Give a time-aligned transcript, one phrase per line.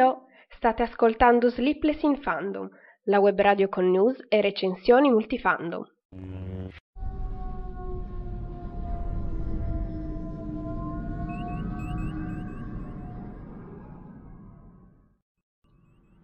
[0.00, 2.66] Hello, state ascoltando Sleepless in Fandom,
[3.02, 5.84] la web radio con news e recensioni multifandom.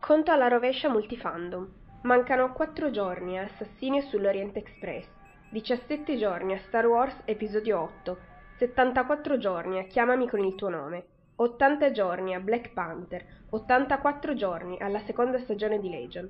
[0.01, 1.73] Conto alla rovescia multifandom.
[2.05, 5.07] Mancano 4 giorni a Assassini sull'Orient Express,
[5.51, 8.19] 17 giorni a Star Wars Episodio 8,
[8.57, 14.79] 74 giorni a Chiamami con il tuo nome, 80 giorni a Black Panther, 84 giorni
[14.79, 16.29] alla seconda stagione di Legion,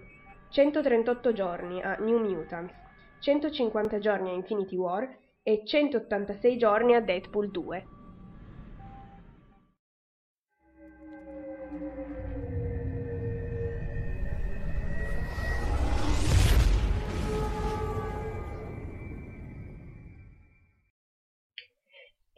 [0.51, 2.75] 138 giorni a New Mutants,
[3.21, 5.09] 150 giorni a Infinity War
[5.43, 7.87] e 186 giorni a Deadpool 2.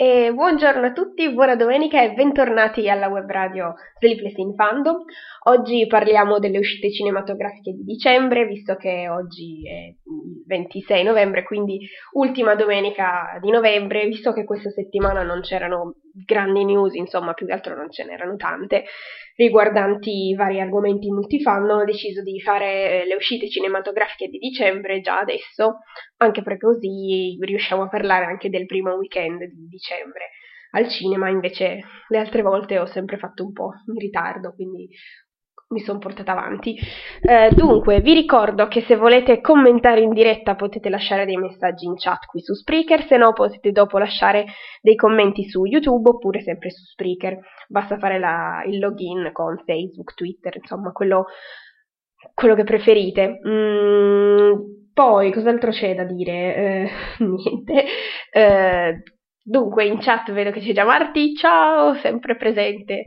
[0.01, 4.99] E buongiorno a tutti, buona domenica e bentornati alla web radio Sleepless in Fandom.
[5.47, 11.81] Oggi parliamo delle uscite cinematografiche di dicembre, visto che oggi è il 26 novembre, quindi
[12.13, 17.55] ultima domenica di novembre, visto che questa settimana non c'erano grandi news, insomma più che
[17.55, 18.85] altro non ce n'erano tante,
[19.39, 25.79] riguardanti vari argomenti multifandom, ho deciso di fare le uscite cinematografiche di dicembre già adesso,
[26.17, 30.31] anche perché così riusciamo a parlare anche del primo weekend di dicembre.
[30.73, 34.89] Al cinema, invece le altre volte ho sempre fatto un po' in ritardo, quindi
[35.71, 36.77] mi sono portata avanti.
[37.21, 41.95] Eh, dunque, vi ricordo che se volete commentare in diretta potete lasciare dei messaggi in
[41.97, 44.47] chat qui su Spreaker, se no potete dopo lasciare
[44.81, 47.39] dei commenti su YouTube oppure sempre su Spreaker.
[47.69, 51.27] Basta fare la, il login con Facebook, Twitter, insomma, quello,
[52.33, 53.41] quello che preferite.
[53.47, 54.53] Mm,
[54.95, 56.55] poi, cos'altro c'è da dire?
[56.57, 56.91] Eh,
[57.25, 57.85] niente.
[58.31, 59.03] Eh,
[59.43, 63.05] dunque, in chat vedo che c'è già Marti, ciao, sempre presente.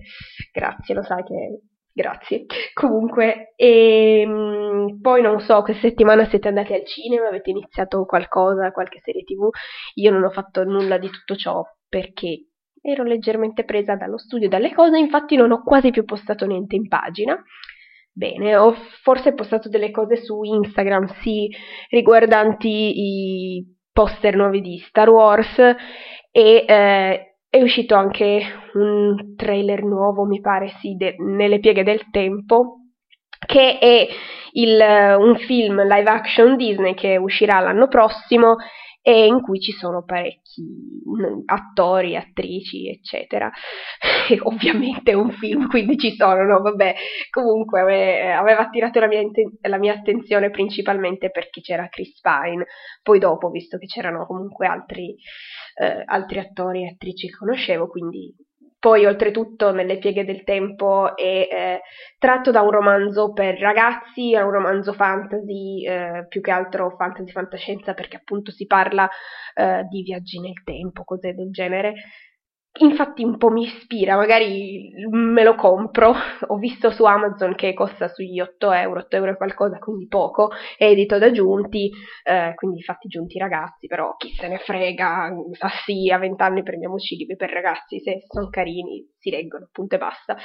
[0.53, 1.61] Grazie, lo sai che
[1.93, 2.45] Grazie.
[2.73, 8.71] Comunque, e, ehm, poi non so, questa settimana siete andati al cinema, avete iniziato qualcosa,
[8.71, 9.49] qualche serie tv.
[9.95, 12.45] Io non ho fatto nulla di tutto ciò perché
[12.81, 16.75] ero leggermente presa dallo studio e dalle cose, infatti non ho quasi più postato niente
[16.75, 17.41] in pagina.
[18.13, 18.73] Bene, ho
[19.03, 21.49] forse postato delle cose su Instagram, sì,
[21.89, 25.57] riguardanti i poster nuovi di Star Wars
[26.31, 28.41] e eh, è uscito anche
[28.75, 32.77] un trailer nuovo, mi pare, sì, de- nelle pieghe del tempo,
[33.45, 34.07] che è
[34.53, 34.79] il,
[35.19, 38.55] un film live action Disney che uscirà l'anno prossimo
[39.03, 40.63] e in cui ci sono parecchi
[41.45, 43.49] attori, attrici, eccetera.
[44.29, 46.61] E ovviamente è un film, quindi ci sono, no?
[46.61, 46.95] Vabbè,
[47.31, 47.81] comunque
[48.31, 49.21] aveva attirato la mia,
[49.61, 52.65] la mia, attenzione principalmente perché c'era Chris Pine,
[53.01, 55.15] poi dopo, visto che c'erano comunque altri,
[55.75, 58.33] eh, altri attori e attrici che conoscevo, quindi
[58.81, 61.81] poi oltretutto nelle pieghe del tempo è eh,
[62.17, 67.31] tratto da un romanzo per ragazzi, è un romanzo fantasy, eh, più che altro fantasy
[67.31, 69.07] fantascienza perché appunto si parla
[69.53, 71.93] eh, di viaggi nel tempo, cose del genere.
[72.79, 76.13] Infatti un po' mi ispira, magari me lo compro,
[76.47, 80.51] ho visto su Amazon che costa sugli 8 euro, 8 euro e qualcosa, quindi poco,
[80.77, 81.91] edito da Giunti,
[82.23, 85.25] eh, quindi fatti Giunti ragazzi, però chi se ne frega,
[85.59, 89.95] ah sì, a 20 anni prendiamoci libri per ragazzi, se sono carini si leggono, punto
[89.95, 90.37] e basta.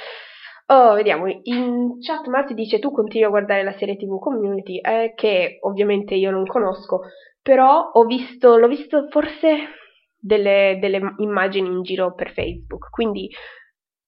[0.65, 5.13] Oh, vediamo, in chat Mati dice tu continui a guardare la serie tv Community, eh,
[5.15, 7.03] che ovviamente io non conosco,
[7.41, 9.85] però ho visto, l'ho visto forse
[10.19, 13.29] delle, delle immagini in giro per Facebook, quindi,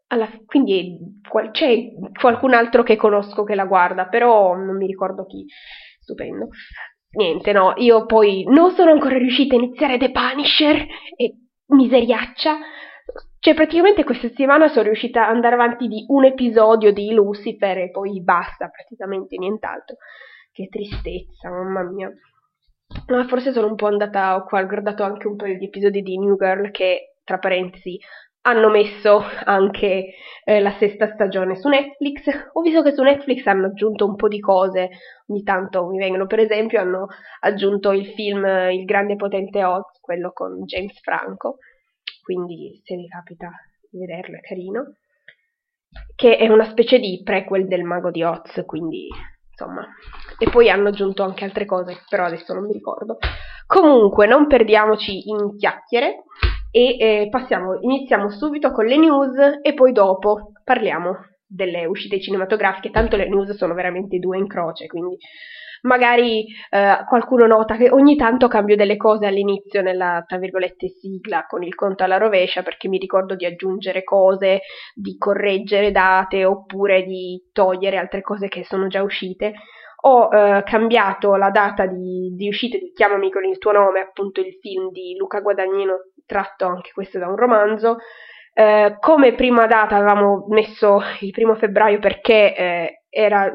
[0.08, 0.98] alla, quindi
[1.52, 5.46] c'è qualcun altro che conosco che la guarda, però non mi ricordo chi.
[6.02, 6.50] Stupendo.
[7.12, 11.36] Niente, no, io poi non sono ancora riuscita a iniziare The Punisher e
[11.68, 12.58] miseriaccia.
[13.40, 17.90] Cioè, praticamente questa settimana sono riuscita ad andare avanti di un episodio di Lucifer e
[17.90, 19.96] poi basta, praticamente nient'altro.
[20.52, 22.12] Che tristezza, mamma mia.
[23.10, 26.38] Ma forse sono un po' andata, ho guardato anche un paio di episodi di New
[26.38, 28.00] Girl che, tra parentesi,
[28.42, 30.14] hanno messo anche
[30.44, 32.28] eh, la sesta stagione su Netflix.
[32.54, 34.90] Ho visto che su Netflix hanno aggiunto un po' di cose,
[35.28, 37.08] ogni tanto mi vengono, per esempio, hanno
[37.40, 41.58] aggiunto il film Il grande potente Oz, quello con James Franco,
[42.22, 43.50] quindi se vi capita
[43.90, 44.98] di vederlo è carino,
[46.16, 49.08] che è una specie di prequel del mago di Oz, quindi
[49.60, 49.86] insomma.
[50.38, 53.18] E poi hanno aggiunto anche altre cose, però adesso non mi ricordo.
[53.68, 56.24] Comunque, non perdiamoci in chiacchiere
[56.72, 62.92] e eh, passiamo, iniziamo subito con le news e poi dopo parliamo delle uscite cinematografiche,
[62.92, 65.18] tanto le news sono veramente due in croce, quindi
[65.82, 71.46] magari eh, qualcuno nota che ogni tanto cambio delle cose all'inizio nella, tra virgolette, sigla
[71.48, 74.62] con il conto alla rovescia perché mi ricordo di aggiungere cose,
[74.94, 79.54] di correggere date oppure di togliere altre cose che sono già uscite.
[80.02, 84.40] Ho eh, cambiato la data di, di uscita di Chiamami con il tuo nome, appunto
[84.40, 87.98] il film di Luca Guadagnino, tratto anche questo da un romanzo,
[88.54, 93.52] eh, come prima data avevamo messo il primo febbraio perché eh, era,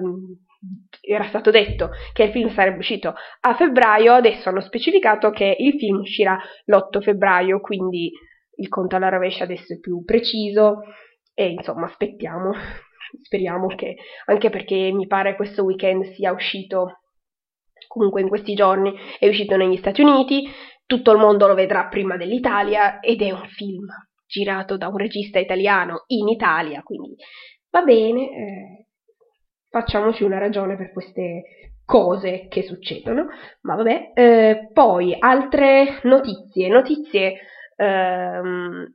[1.07, 5.75] era, stato detto che il film sarebbe uscito a febbraio, adesso hanno specificato che il
[5.79, 8.11] film uscirà l'8 febbraio, quindi
[8.57, 10.83] il conto alla rovescia adesso è più preciso
[11.35, 12.53] e insomma aspettiamo,
[13.23, 13.97] speriamo che
[14.27, 17.01] anche perché mi pare questo weekend sia uscito
[17.89, 20.49] comunque in questi giorni è uscito negli Stati Uniti,
[20.87, 23.87] tutto il mondo lo vedrà prima dell'Italia ed è un film
[24.27, 27.15] girato da un regista italiano in Italia, quindi
[27.71, 28.84] va bene, eh,
[29.75, 33.27] facciamoci una ragione per queste cose che succedono,
[33.63, 34.13] ma vabbè.
[34.15, 37.41] Eh, poi altre notizie, notizie...
[37.77, 38.95] Ehm,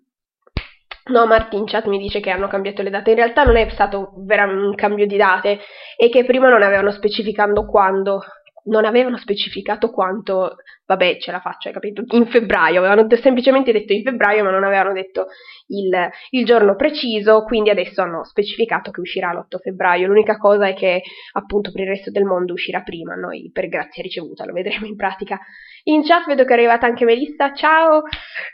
[1.09, 3.09] No, Martin Chat mi dice che hanno cambiato le date.
[3.09, 5.57] In realtà non è stato un cambio di date,
[5.97, 8.21] è che prima non avevano specificato quando
[8.65, 13.93] non avevano specificato quanto, vabbè ce la faccio, hai capito, in febbraio, avevano semplicemente detto
[13.93, 15.27] in febbraio ma non avevano detto
[15.67, 20.73] il, il giorno preciso, quindi adesso hanno specificato che uscirà l'8 febbraio, l'unica cosa è
[20.73, 21.01] che
[21.33, 24.95] appunto per il resto del mondo uscirà prima, noi per grazia ricevuta lo vedremo in
[24.95, 25.39] pratica.
[25.83, 28.03] In chat vedo che è arrivata anche Melissa, ciao,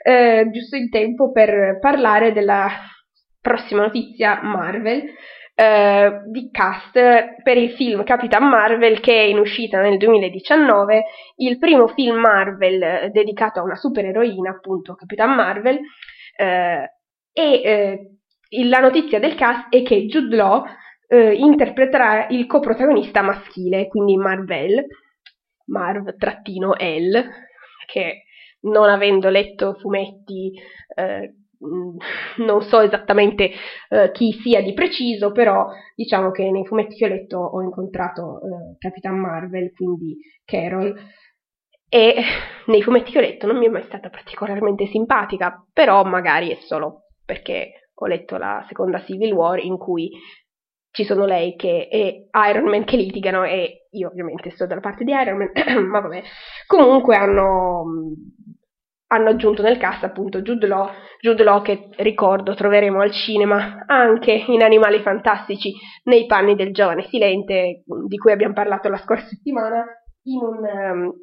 [0.04, 2.69] eh, giusto in tempo per parlare della
[3.42, 5.04] prossima notizia Marvel
[5.56, 6.92] eh, di cast
[7.42, 11.06] per il film Capitan Marvel che è in uscita nel 2019,
[11.38, 15.80] il primo film Marvel dedicato a una supereroina, appunto Capitan Marvel,
[16.38, 16.92] eh,
[17.31, 18.18] e eh,
[18.66, 20.63] la notizia del cast è che Jude Law
[21.07, 24.86] eh, interpreterà il coprotagonista maschile, quindi Marvel,
[25.68, 27.30] Marv-L,
[27.86, 28.24] che
[28.62, 30.51] non avendo letto fumetti
[30.96, 31.34] eh,
[32.38, 33.52] non so esattamente
[33.90, 38.40] uh, chi sia di preciso, però diciamo che nei fumetti che ho letto ho incontrato
[38.42, 40.96] uh, Capitan Marvel, quindi Carol,
[41.90, 42.16] e
[42.66, 46.58] nei fumetti che ho letto non mi è mai stata particolarmente simpatica, però magari è
[46.62, 50.10] solo perché ho letto la seconda Civil War in cui
[50.92, 55.04] ci sono lei che e Iron Man che litigano e io ovviamente sto dalla parte
[55.04, 55.52] di Iron Man,
[55.88, 56.24] ma vabbè.
[56.68, 57.84] Comunque hanno
[59.07, 64.31] hanno aggiunto nel cast appunto Jude Law, Jude Law che ricordo troveremo al cinema anche
[64.48, 65.74] in Animali Fantastici
[66.04, 69.86] nei panni del giovane silente di cui abbiamo parlato la scorsa settimana
[70.24, 71.13] un, um,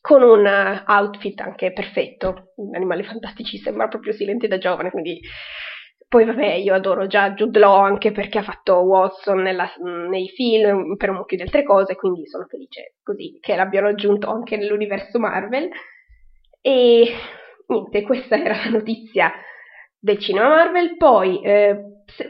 [0.00, 2.52] con un uh, outfit anche perfetto.
[2.56, 5.20] In Animali Fantastici sembra proprio silente da giovane quindi
[6.06, 10.96] poi vabbè io adoro già Jude Law anche perché ha fatto Watson nella, nei film
[10.96, 15.18] per un mucchio di altre cose quindi sono felice così che l'abbiano aggiunto anche nell'universo
[15.18, 15.70] Marvel
[16.62, 17.12] e
[17.66, 19.32] niente, questa era la notizia
[19.98, 20.96] del cinema Marvel.
[20.96, 21.76] Poi, eh,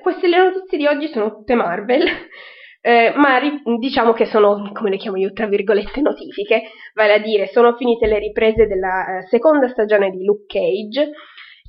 [0.01, 2.05] queste le notizie di oggi sono tutte Marvel.
[2.85, 6.63] Eh, ma ri- diciamo che sono, come le chiamo io, tra virgolette, notifiche,
[6.95, 11.13] vale a dire, sono finite le riprese della eh, seconda stagione di Luke Cage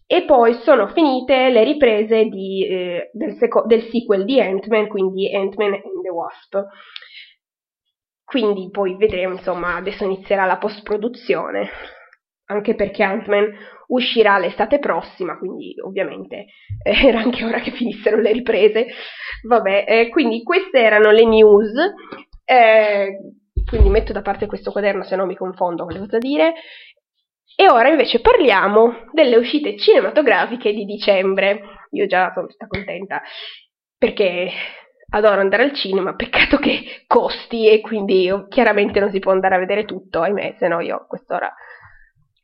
[0.08, 5.32] e poi sono finite le riprese di, eh, del, seco- del, sequel di Ant-Man, quindi
[5.36, 6.58] Ant-Man and the Wasp.
[8.26, 11.70] Quindi poi vedremo, insomma, adesso inizierà la post-produzione
[12.54, 13.52] anche perché Ant-Man
[13.88, 16.46] uscirà l'estate prossima, quindi ovviamente
[16.84, 18.88] eh, era anche ora che finissero le riprese.
[19.48, 21.72] Vabbè, eh, quindi queste erano le news.
[22.46, 23.18] Eh,
[23.66, 26.54] quindi metto da parte questo quaderno se no mi confondo con le cose da dire.
[27.56, 31.62] E ora invece parliamo delle uscite cinematografiche di dicembre.
[31.92, 33.22] Io già sono tutta contenta
[33.98, 34.50] perché
[35.12, 39.60] adoro andare al cinema, peccato che costi e quindi chiaramente non si può andare a
[39.60, 41.54] vedere tutto, ahimè, se no io a quest'ora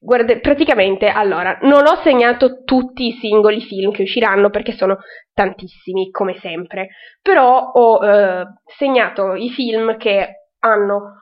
[0.01, 4.99] Guarda, praticamente, allora, non ho segnato tutti i singoli film che usciranno perché sono
[5.33, 6.89] tantissimi, come sempre,
[7.21, 8.45] però ho eh,
[8.77, 11.19] segnato i film che hanno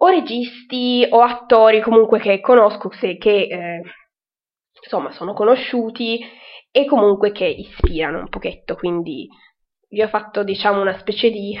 [0.00, 3.82] o registi o attori comunque che conosco, se, che eh,
[4.82, 6.20] insomma sono conosciuti
[6.70, 9.26] e comunque che ispirano un pochetto, quindi
[9.88, 11.58] vi ho fatto diciamo una specie di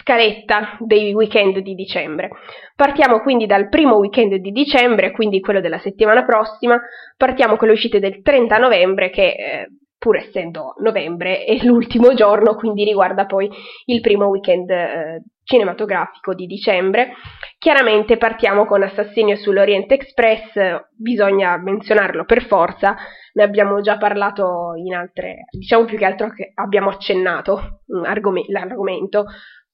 [0.00, 2.30] scaletta dei weekend di dicembre.
[2.74, 6.80] Partiamo quindi dal primo weekend di dicembre, quindi quello della settimana prossima,
[7.16, 12.54] partiamo con le uscite del 30 novembre che eh, pur essendo novembre è l'ultimo giorno,
[12.54, 13.50] quindi riguarda poi
[13.86, 17.14] il primo weekend eh, cinematografico di dicembre.
[17.58, 20.52] Chiaramente partiamo con Assassinio sull'Orient Express,
[20.94, 22.96] bisogna menzionarlo per forza,
[23.32, 28.04] ne abbiamo già parlato in altre, diciamo più che altro che abbiamo accennato mm,
[28.48, 29.26] l'argomento,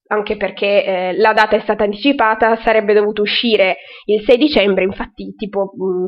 [0.06, 5.34] anche perché eh, la data è stata anticipata, sarebbe dovuto uscire il 6 dicembre, infatti
[5.34, 6.06] tipo mh, mm,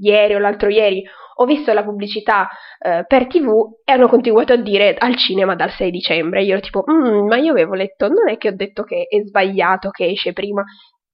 [0.00, 1.02] ieri o l'altro ieri
[1.40, 2.48] ho visto la pubblicità
[2.78, 6.60] eh, per tv e hanno continuato a dire al cinema dal 6 dicembre, io ero
[6.60, 10.06] tipo, mm, ma io avevo letto, non è che ho detto che è sbagliato che
[10.06, 10.62] esce prima,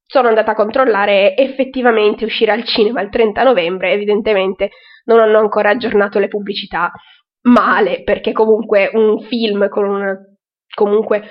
[0.05, 4.71] sono andata a controllare effettivamente uscirà al cinema il 30 novembre, evidentemente
[5.05, 6.93] non hanno ancora aggiornato le pubblicità
[7.43, 10.17] male, perché comunque un film con una,
[10.75, 11.23] comunque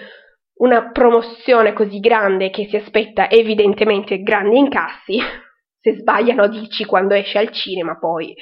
[0.57, 5.19] una promozione così grande che si aspetta evidentemente grandi incassi,
[5.81, 8.33] se sbagliano dici quando esce al cinema poi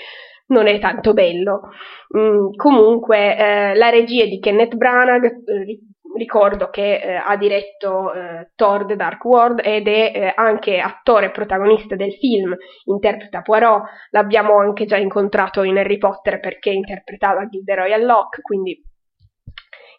[0.47, 1.69] non è tanto bello.
[2.17, 5.79] Mm, comunque eh, la regia di Kenneth Branagh, eh,
[6.15, 11.31] ricordo che eh, ha diretto eh, Thor The Dark World ed è eh, anche attore
[11.31, 12.55] protagonista del film,
[12.85, 18.79] interpreta Poirot, l'abbiamo anche già incontrato in Harry Potter perché interpretava Gilderoy Locke, quindi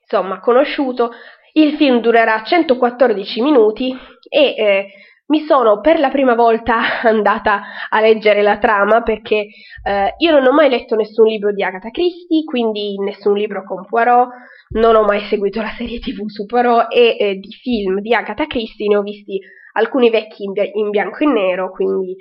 [0.03, 1.11] insomma conosciuto.
[1.57, 3.97] Il film durerà 114 minuti
[4.29, 4.87] e eh,
[5.27, 9.47] mi sono per la prima volta andata a leggere la trama perché
[9.85, 13.87] eh, io non ho mai letto nessun libro di Agatha Christie, quindi nessun libro con
[13.87, 14.31] Poirot,
[14.71, 18.47] non ho mai seguito la serie tv su Poirot e eh, di film di Agatha
[18.47, 19.39] Christie ne ho visti
[19.75, 22.17] alcuni vecchi in, in bianco e nero, quindi,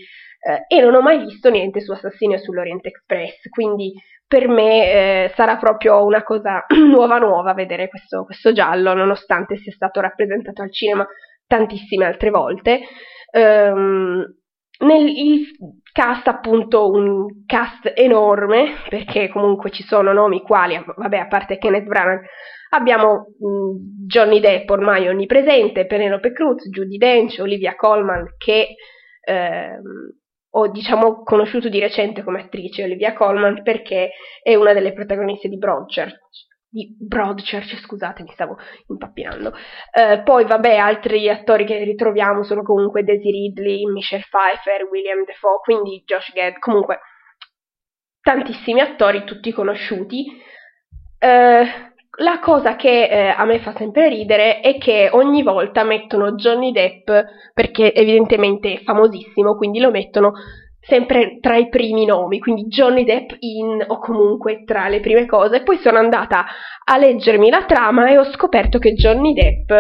[0.46, 3.94] eh, e non ho mai visto niente su Assassino e sull'Orient Express, quindi
[4.34, 4.92] per me
[5.26, 10.64] eh, sarà proprio una cosa nuova nuova vedere questo, questo giallo, nonostante sia stato rappresentato
[10.64, 11.06] al cinema
[11.46, 12.80] tantissime altre volte.
[13.32, 14.26] Um,
[14.80, 15.46] nel
[15.92, 21.86] cast appunto un cast enorme perché comunque ci sono nomi quali, vabbè a parte Kenneth
[21.86, 22.24] Branagh,
[22.72, 28.70] abbiamo mh, Johnny Depp ormai onnipresente, Penelope Cruz, Judy Dench, Olivia Colman che
[29.22, 30.23] ehm,
[30.56, 35.58] ho diciamo conosciuto di recente come attrice Olivia Colman perché è una delle protagoniste di
[35.58, 36.20] Broadchurch
[36.74, 38.58] di Broadchurch, scusate, mi stavo
[38.88, 39.54] impappinando.
[39.94, 45.60] Eh, poi, vabbè, altri attori che ritroviamo sono comunque Daisy Ridley, Michelle Pfeiffer, William Defoe,
[45.62, 47.00] quindi Josh Gad, comunque
[48.22, 50.26] tantissimi attori, tutti conosciuti.
[51.20, 56.34] Eh, la cosa che eh, a me fa sempre ridere è che ogni volta mettono
[56.34, 57.10] Johnny Depp,
[57.54, 60.34] perché evidentemente è famosissimo, quindi lo mettono
[60.80, 65.64] sempre tra i primi nomi, quindi Johnny Depp in o comunque tra le prime cose.
[65.64, 66.46] Poi sono andata
[66.84, 69.72] a leggermi la trama e ho scoperto che Johnny Depp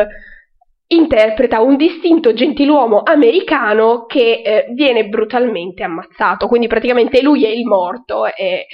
[0.87, 7.65] interpreta un distinto gentiluomo americano che eh, viene brutalmente ammazzato, quindi praticamente lui è il
[7.65, 8.65] morto e,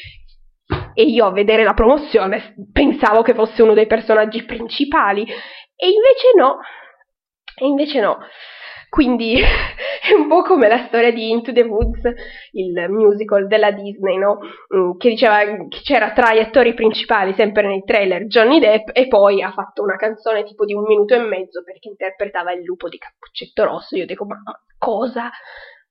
[0.94, 6.32] e io a vedere la promozione pensavo che fosse uno dei personaggi principali e invece
[6.36, 6.60] no,
[7.56, 8.18] e invece no.
[8.90, 12.02] Quindi è un po' come la storia di Into the Woods,
[12.54, 14.40] il musical della Disney, no?
[14.76, 19.08] Mm, che diceva che c'era tra gli attori principali, sempre nei trailer, Johnny Depp, e
[19.08, 22.90] poi ha fatto una canzone tipo di un minuto e mezzo perché interpretava il lupo
[22.90, 23.96] di Cappuccetto Rosso.
[23.96, 24.42] Io dico, ma
[24.78, 25.30] cosa?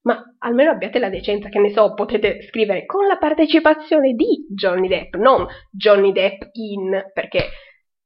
[0.02, 4.88] Ma almeno abbiate la decenza, che ne so, potete scrivere con la partecipazione di Johnny
[4.88, 7.49] Depp, non Johnny Depp in, perché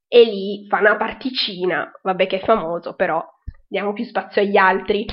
[0.09, 3.23] è lì, fa una particina, vabbè che è famoso, però
[3.67, 5.07] diamo più spazio agli altri.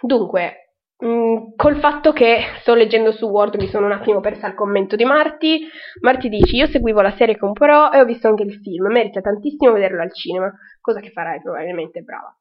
[0.00, 4.48] Dunque, mh, mm, col fatto che sto leggendo su Word mi sono un attimo persa
[4.48, 5.68] il commento di Marti.
[6.00, 8.86] Marti dice: Io seguivo la serie con Pro e ho visto anche il film.
[8.90, 10.52] Merita tantissimo vederlo al cinema.
[10.80, 12.36] Cosa che farai probabilmente, brava.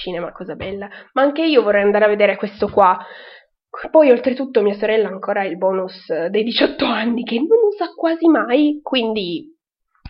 [0.00, 0.88] Cinema, cosa bella.
[1.12, 2.98] Ma anche io vorrei andare a vedere questo qua.
[3.90, 8.26] Poi, oltretutto, mia sorella ha ancora il bonus dei 18 anni che non usa quasi
[8.26, 8.80] mai.
[8.82, 9.54] Quindi,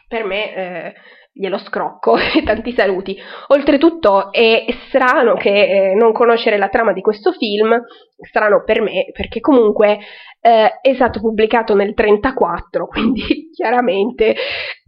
[0.06, 0.54] per me.
[0.54, 0.94] Eh,
[1.32, 3.16] glielo scrocco e tanti saluti.
[3.48, 5.50] Oltretutto è strano che
[5.90, 7.80] eh, non conoscere la trama di questo film,
[8.16, 9.98] strano per me, perché comunque
[10.40, 14.34] eh, è stato pubblicato nel 1934, quindi chiaramente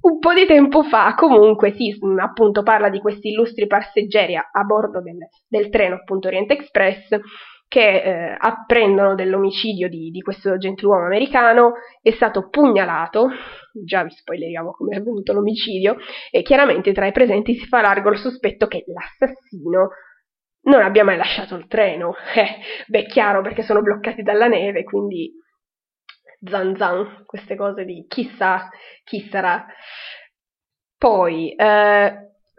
[0.03, 5.01] un po' di tempo fa, comunque sì, appunto parla di questi illustri passeggeri a, bordo
[5.01, 5.19] del,
[5.49, 7.09] del treno appunto Orient Express
[7.73, 13.31] che eh, apprendono dell'omicidio di, di, questo gentiluomo americano, è stato pugnalato,
[13.83, 15.97] già vi spoileriamo come è avvenuto l'omicidio,
[16.31, 19.89] e chiaramente tra i presenti si fa largo il sospetto che l'assassino
[20.65, 22.15] non abbia mai lasciato il treno.
[22.37, 25.33] Eh, beh, chiaro perché sono bloccati dalla neve, quindi
[26.47, 28.69] zan zan, queste cose di chissà
[29.03, 29.65] chi sarà.
[30.99, 32.17] Poi, eh,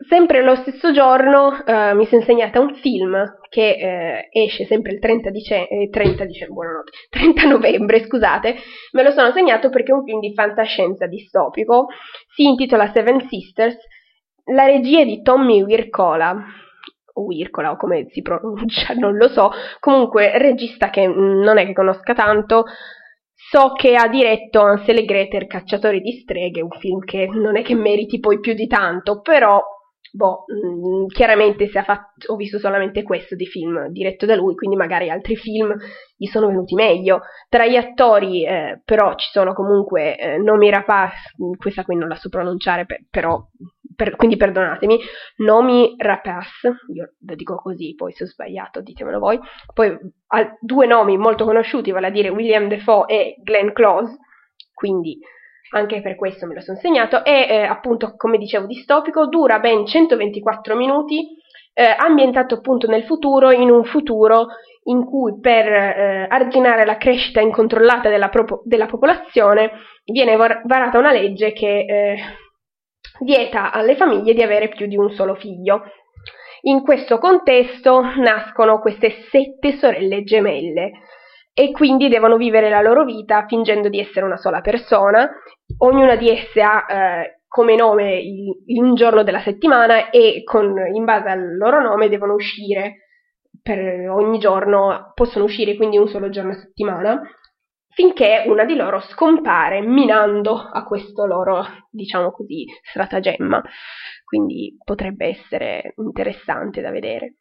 [0.10, 4.93] sempre lo stesso giorno eh, mi si è insegnata un film che eh, esce sempre
[4.93, 6.48] il 30, dice- eh, 30, dice-
[7.10, 8.55] 30, novembre, scusate,
[8.93, 11.86] me lo sono segnato perché è un film di fantascienza distopico,
[12.33, 13.77] si intitola Seven Sisters,
[14.45, 16.36] la regia è di Tommy Wirkola,
[17.13, 21.74] o Wirkola o come si pronuncia, non lo so, comunque regista che non è che
[21.74, 22.65] conosca tanto,
[23.36, 27.62] so che ha diretto Ansel e Gretel Cacciatori di streghe, un film che non è
[27.62, 29.62] che meriti poi più di tanto, però
[30.15, 34.53] boh, mh, chiaramente se ha fatto, ho visto solamente questo di film diretto da lui,
[34.53, 35.75] quindi magari altri film
[36.15, 37.22] gli sono venuti meglio.
[37.50, 42.15] Tra gli attori, eh, però, ci sono comunque eh, Nomi Rapace, questa qui non la
[42.15, 43.43] so pronunciare, per, però,
[43.96, 45.00] per, quindi perdonatemi,
[45.38, 49.39] Nomi Rapace, io la dico così, poi se ho sbagliato ditemelo voi,
[49.74, 54.15] poi ha due nomi molto conosciuti, vale a dire William Defoe e Glenn Close,
[54.75, 55.17] quindi
[55.73, 59.85] anche per questo me lo sono segnato, è eh, appunto, come dicevo, distopico, dura ben
[59.85, 61.35] 124 minuti,
[61.73, 64.47] eh, ambientato appunto nel futuro, in un futuro
[64.85, 69.71] in cui per eh, arginare la crescita incontrollata della, pro- della popolazione
[70.05, 72.17] viene varata una legge che eh,
[73.19, 75.83] vieta alle famiglie di avere più di un solo figlio.
[76.65, 80.91] In questo contesto nascono queste sette sorelle gemelle
[81.53, 85.29] e quindi devono vivere la loro vita fingendo di essere una sola persona.
[85.77, 91.03] Ognuna di esse ha eh, come nome il, un giorno della settimana e con, in
[91.05, 93.03] base al loro nome devono uscire
[93.61, 97.21] per ogni giorno, possono uscire quindi un solo giorno a settimana,
[97.93, 103.61] finché una di loro scompare minando a questo loro, diciamo così, stratagemma.
[104.25, 107.35] Quindi potrebbe essere interessante da vedere.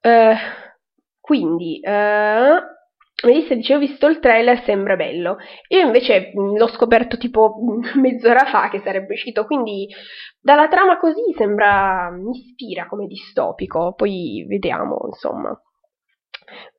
[0.00, 0.34] Uh,
[1.20, 2.76] quindi, uh,
[3.24, 5.38] Melissa dice ho visto il trailer, sembra bello.
[5.68, 7.56] Io invece l'ho scoperto tipo
[7.96, 9.88] mezz'ora fa che sarebbe uscito, quindi
[10.40, 15.60] dalla trama così sembra, mi ispira come distopico, poi vediamo, insomma.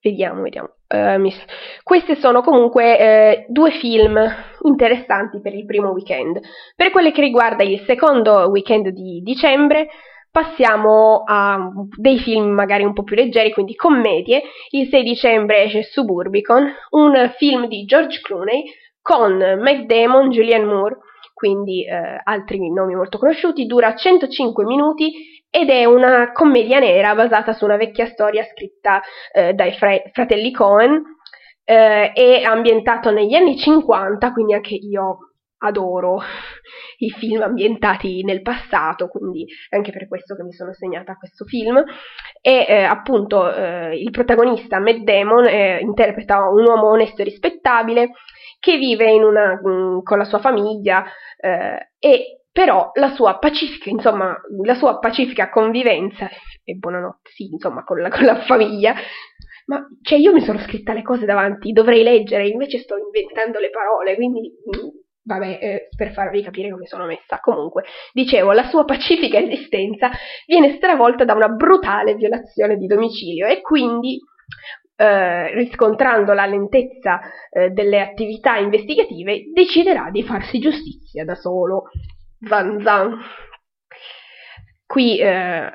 [0.02, 0.70] Vediamo, vediamo.
[0.88, 1.46] Uh, mis-
[1.84, 4.18] questi sono comunque uh, due film
[4.64, 6.40] interessanti per il primo weekend.
[6.76, 9.90] Per quelle che riguarda il secondo weekend di dicembre,
[10.32, 14.44] Passiamo a dei film magari un po' più leggeri, quindi commedie.
[14.70, 18.64] Il 6 dicembre esce Suburbicon, un film di George Clooney
[19.02, 20.98] con Matt Damon, Julianne Moore,
[21.34, 25.12] quindi eh, altri nomi molto conosciuti, dura 105 minuti
[25.50, 29.02] ed è una commedia nera basata su una vecchia storia scritta
[29.34, 31.02] eh, dai fra- fratelli Cohen
[31.64, 35.29] eh, e ambientato negli anni 50, quindi anche io
[35.60, 36.22] adoro
[36.98, 41.46] i film ambientati nel passato, quindi è anche per questo che mi sono segnata questo
[41.46, 41.84] film.
[42.42, 48.12] E eh, appunto eh, il protagonista Matt Damon eh, interpreta un uomo onesto e rispettabile
[48.60, 51.06] che vive una, mh, mm, con la sua famiglia
[51.38, 56.28] eh, e però la sua pacifica, insomma, la sua pacifica convivenza
[56.64, 58.96] e buonanotte, sì, insomma, con la, con la famiglia
[59.70, 63.70] ma cioè io mi sono scritta le cose davanti, dovrei leggere, invece sto inventando le
[63.70, 64.88] parole, quindi mm,
[65.22, 67.40] Vabbè, eh, per farvi capire come sono messa.
[67.40, 70.10] Comunque, dicevo, la sua pacifica esistenza
[70.46, 74.20] viene stravolta da una brutale violazione di domicilio e quindi,
[74.96, 81.84] eh, riscontrando la lentezza eh, delle attività investigative, deciderà di farsi giustizia da solo.
[82.48, 83.18] Zan zan.
[84.86, 85.72] Qui eh,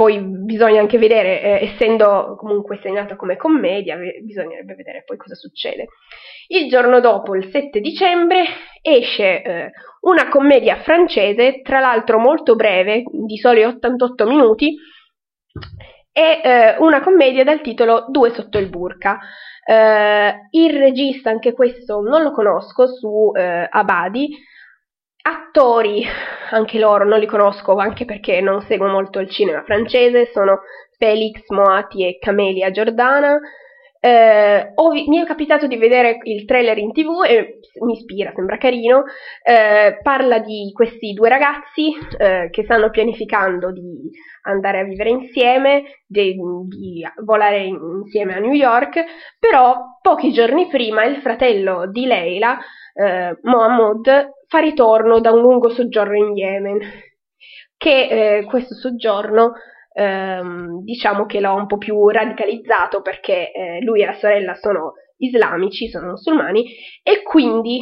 [0.00, 5.88] poi bisogna anche vedere, eh, essendo comunque segnata come commedia, bisognerebbe vedere poi cosa succede.
[6.46, 8.44] Il giorno dopo, il 7 dicembre,
[8.80, 14.74] esce eh, una commedia francese, tra l'altro molto breve, di soli 88 minuti,
[16.12, 19.18] e eh, una commedia dal titolo Due sotto il burka.
[19.62, 24.34] Eh, il regista, anche questo non lo conosco, su eh, Abadi.
[25.22, 26.04] Attori,
[26.50, 30.60] anche loro non li conosco, anche perché non seguo molto il cinema francese, sono
[30.96, 33.38] Felix Moati e Camelia Giordana.
[34.02, 38.56] Eh, vi- mi è capitato di vedere il trailer in tv e mi ispira, sembra
[38.56, 39.04] carino.
[39.42, 44.10] Eh, parla di questi due ragazzi eh, che stanno pianificando di
[44.44, 46.34] andare a vivere insieme, di,
[46.66, 49.04] di volare insieme a New York,
[49.38, 52.58] però pochi giorni prima il fratello di Leila,
[52.94, 56.78] eh, Mohammed, fa ritorno da un lungo soggiorno in Yemen.
[57.76, 59.52] Che eh, questo soggiorno
[60.00, 64.94] ehm, diciamo che l'ho un po' più radicalizzato perché eh, lui e la sorella sono
[65.18, 66.64] islamici, sono musulmani
[67.02, 67.80] e quindi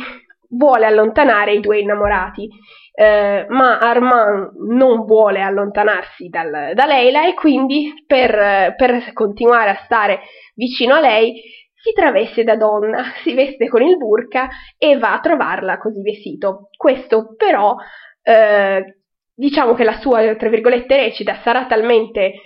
[0.50, 2.48] vuole allontanare i due innamorati.
[2.92, 9.80] Eh, ma Armand non vuole allontanarsi dal, da Leila e quindi per, per continuare a
[9.84, 10.22] stare
[10.56, 11.40] vicino a lei
[11.80, 16.70] si traveste da donna, si veste con il burka e va a trovarla così vestito.
[16.76, 17.76] Questo però
[18.20, 18.97] eh,
[19.38, 22.40] diciamo che la sua, tra virgolette, recita sarà talmente eh,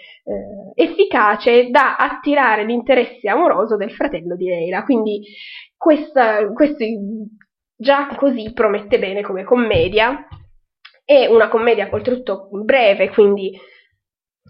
[0.75, 4.85] efficace da attirare l'interesse amoroso del fratello di Leila.
[4.85, 5.23] Quindi
[5.75, 6.85] questa, questo
[7.75, 10.27] già così promette bene come commedia.
[11.03, 13.59] È una commedia oltretutto breve, quindi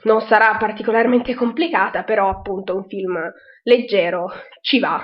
[0.03, 3.19] non sarà particolarmente complicata, però appunto un film
[3.63, 5.01] leggero ci va.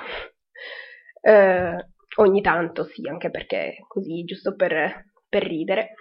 [1.21, 1.85] Eh,
[2.17, 5.93] ogni tanto sì, anche perché così giusto per, per ridere.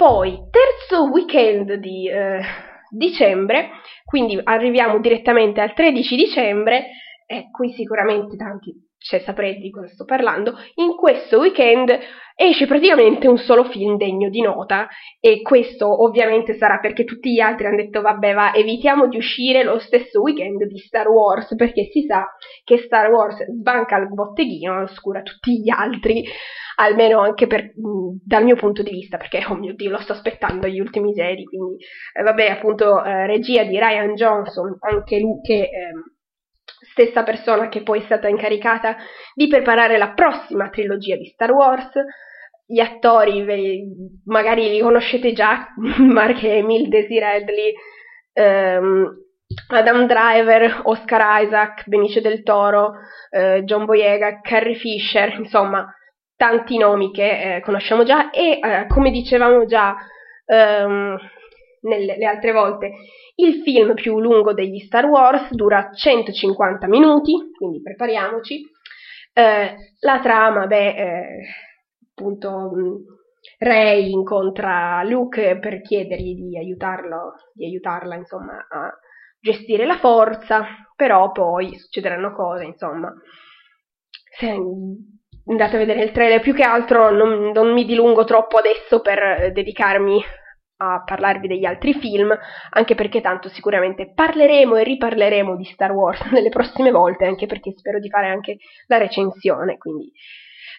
[0.00, 2.40] Poi, terzo weekend di eh,
[2.88, 3.68] dicembre,
[4.02, 6.86] quindi arriviamo direttamente al 13 dicembre,
[7.26, 11.98] e qui sicuramente tanti cioè saprete di cosa sto parlando, in questo weekend
[12.34, 14.88] esce praticamente un solo film degno di nota.
[15.18, 19.62] E questo ovviamente sarà perché tutti gli altri hanno detto vabbè va evitiamo di uscire
[19.62, 22.26] lo stesso weekend di Star Wars perché si sa
[22.64, 26.24] che Star Wars sbanca il botteghino oscura tutti gli altri
[26.76, 27.72] almeno anche per,
[28.24, 31.44] dal mio punto di vista perché oh mio dio lo sto aspettando gli ultimi Jedi
[31.44, 31.76] quindi
[32.14, 35.68] eh, vabbè appunto eh, regia di Ryan Johnson anche lui che eh,
[36.92, 38.96] stessa persona che poi è stata incaricata
[39.34, 41.90] di preparare la prossima trilogia di Star Wars.
[42.66, 43.44] Gli attori
[44.26, 47.72] magari li conoscete già, Mark Hamill, Daisy Radley,
[48.32, 49.08] ehm,
[49.68, 52.92] Adam Driver, Oscar Isaac, Benicio del Toro,
[53.30, 55.92] eh, John Boyega, Carrie Fisher, insomma
[56.36, 59.94] tanti nomi che eh, conosciamo già e eh, come dicevamo già
[60.46, 61.18] ehm,
[61.82, 62.92] nelle le altre volte,
[63.36, 68.62] il film più lungo degli Star Wars dura 150 minuti, quindi prepariamoci.
[69.32, 71.46] Eh, la trama, beh, eh,
[72.10, 72.70] appunto,
[73.58, 78.90] Rey incontra Luke per chiedergli di aiutarlo, di aiutarla, insomma, a
[79.40, 80.64] gestire la forza,
[80.94, 83.12] però poi succederanno cose, insomma.
[84.38, 84.48] Se
[85.46, 89.52] andate a vedere il trailer, più che altro non, non mi dilungo troppo adesso per
[89.52, 90.20] dedicarmi
[90.82, 92.34] a parlarvi degli altri film,
[92.70, 97.72] anche perché tanto sicuramente parleremo e riparleremo di Star Wars nelle prossime volte, anche perché
[97.76, 100.10] spero di fare anche la recensione, quindi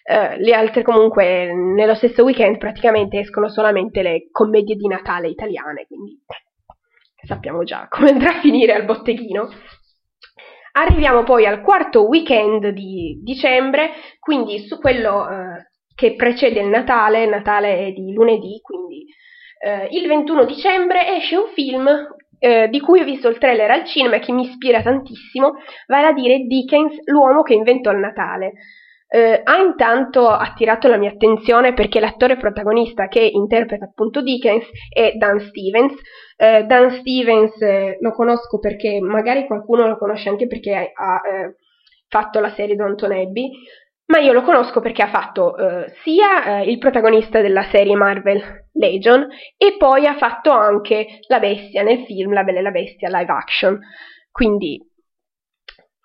[0.04, 5.86] eh, le altre comunque nello stesso weekend praticamente escono solamente le commedie di Natale italiane,
[5.86, 6.18] quindi
[7.24, 9.48] sappiamo già come andrà a finire al botteghino.
[10.74, 17.26] Arriviamo poi al quarto weekend di dicembre, quindi su quello eh, che precede il Natale,
[17.26, 19.04] Natale è di lunedì, quindi
[19.64, 21.88] eh, il 21 dicembre esce un film
[22.40, 25.52] eh, di cui ho visto il trailer al cinema e che mi ispira tantissimo,
[25.86, 28.54] vale a dire Dickens, l'uomo che inventò il Natale.
[29.06, 35.12] Eh, ha intanto attirato la mia attenzione perché l'attore protagonista che interpreta appunto Dickens è
[35.16, 35.94] Dan Stevens.
[36.36, 41.56] Eh, Dan Stevens eh, lo conosco perché magari qualcuno lo conosce anche perché ha eh,
[42.08, 43.50] fatto la serie Downton Abbey,
[44.06, 48.68] ma io lo conosco perché ha fatto eh, sia eh, il protagonista della serie Marvel
[48.72, 53.08] Legion e poi ha fatto anche la bestia nel film La Bella e la Bestia
[53.08, 53.78] live action.
[54.30, 54.80] Quindi,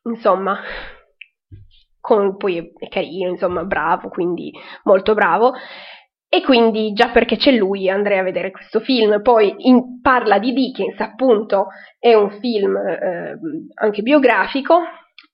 [0.04, 0.60] insomma,
[2.00, 4.52] con, poi è carino, insomma, bravo, quindi
[4.84, 5.54] molto bravo.
[6.30, 9.22] E quindi già perché c'è lui andrei a vedere questo film.
[9.22, 11.68] Poi in, parla di Dickens, appunto,
[12.00, 13.40] è un film eh,
[13.76, 14.82] anche biografico.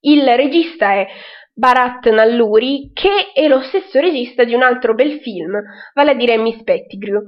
[0.02, 1.08] Il regista è
[1.56, 5.62] Bharat Nalluri, che è lo stesso regista di un altro bel film,
[5.94, 7.22] vale a dire Miss Pettigrew.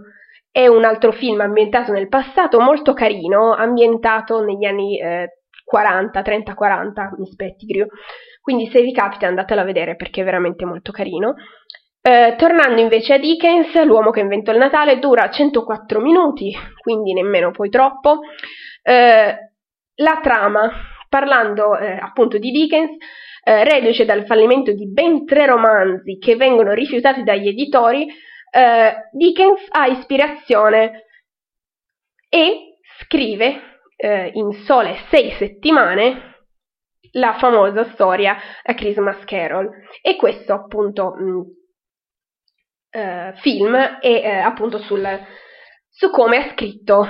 [0.51, 7.15] È un altro film ambientato nel passato, molto carino, ambientato negli anni eh, 40, 30-40,
[7.17, 7.87] Miss Pettigrew.
[8.41, 11.35] Quindi se vi capita andatelo a vedere perché è veramente molto carino.
[12.01, 17.51] Eh, tornando invece a Dickens, l'uomo che inventò il Natale dura 104 minuti, quindi nemmeno
[17.51, 18.19] poi troppo.
[18.83, 19.35] Eh,
[19.95, 20.71] la trama,
[21.09, 22.95] parlando eh, appunto di Dickens,
[23.47, 28.07] eh, reduce dal fallimento di ben tre romanzi che vengono rifiutati dagli editori,
[28.49, 31.03] eh, Dickens ha ispirazione
[32.27, 33.61] e scrive
[33.97, 36.33] eh, in sole sei settimane
[37.11, 39.69] la famosa storia A Christmas Carol.
[40.01, 41.41] E questo appunto mh, mm,
[42.89, 45.07] eh, film è eh, appunto sul,
[45.87, 47.05] su come ha scritto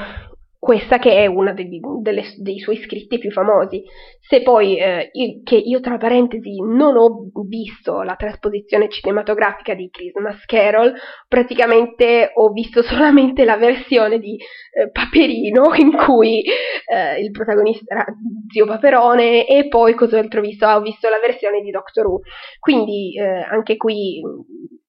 [0.66, 3.84] questa che è una dei, suoi scritti più famosi.
[4.20, 9.92] Se poi, eh, io, che io tra parentesi non ho visto la trasposizione cinematografica di
[9.92, 10.92] Christmas Carol,
[11.28, 18.06] praticamente ho visto solamente la versione di eh, Paperino in cui eh, il protagonista era
[18.52, 20.66] zio Paperone e poi cos'altro ho visto?
[20.66, 22.22] Ah, ho visto la versione di Doctor Who.
[22.60, 24.20] Quindi eh, anche qui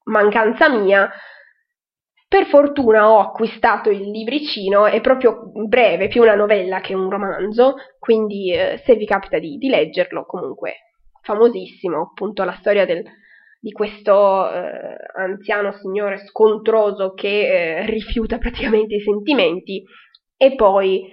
[0.04, 1.10] mancanza mia,
[2.28, 7.76] per fortuna ho acquistato il libricino, è proprio breve, più una novella che un romanzo,
[7.98, 10.74] quindi eh, se vi capita di, di, leggerlo, comunque
[11.22, 13.04] famosissimo, appunto la storia del,
[13.60, 19.84] di questo eh, anziano signore scontroso che eh, rifiuta praticamente i sentimenti
[20.36, 21.08] e poi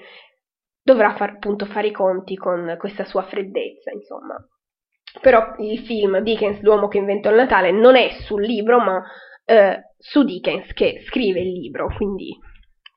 [0.81, 4.35] dovrà far, appunto fare i conti con questa sua freddezza, insomma.
[5.21, 9.03] Però il film Dickens, l'uomo che inventò il Natale, non è sul libro, ma
[9.45, 12.37] eh, su Dickens che scrive il libro, quindi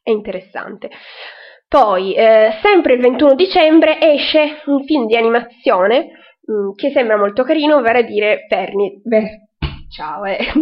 [0.02, 0.90] è interessante.
[1.68, 6.10] Poi, eh, sempre il 21 dicembre, esce un film di animazione
[6.42, 9.00] mh, mm, che sembra molto carino, vale a dire Ferni.
[9.02, 9.48] Beh,
[9.90, 10.38] ciao, eh,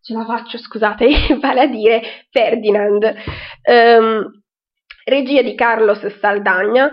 [0.00, 1.08] ce la faccio, scusate,
[1.40, 3.14] vale a dire Ferdinand.
[3.64, 4.42] Um,
[5.04, 6.90] regia di Carlos Saldagna,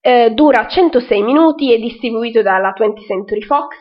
[0.00, 3.74] eh, dura 106 minuti, è distribuito dalla 20th Century Fox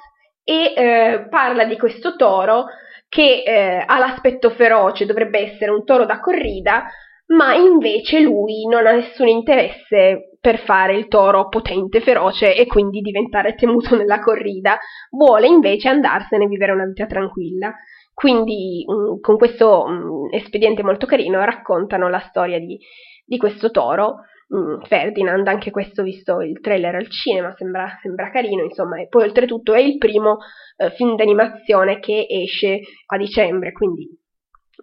[0.44, 2.66] e eh, parla di questo toro
[3.14, 6.86] che eh, ha l'aspetto feroce, dovrebbe essere un toro da corrida,
[7.28, 13.02] ma invece lui non ha nessun interesse per fare il toro potente, feroce e quindi
[13.02, 14.80] diventare temuto nella corrida,
[15.12, 17.72] vuole invece andarsene e vivere una vita tranquilla.
[18.16, 22.80] Quindi mm, con questo mm, espediente molto carino raccontano la storia di,
[23.24, 24.22] di questo toro
[24.88, 29.74] Ferdinand, anche questo visto il trailer al cinema, sembra, sembra carino, insomma, e poi oltretutto
[29.74, 30.38] è il primo
[30.78, 34.08] eh, film d'animazione che esce a dicembre, quindi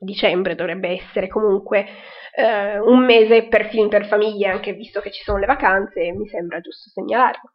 [0.01, 1.87] dicembre dovrebbe essere comunque
[2.35, 6.27] eh, un mese per film per famiglie, anche visto che ci sono le vacanze, mi
[6.27, 7.53] sembra giusto segnalarlo.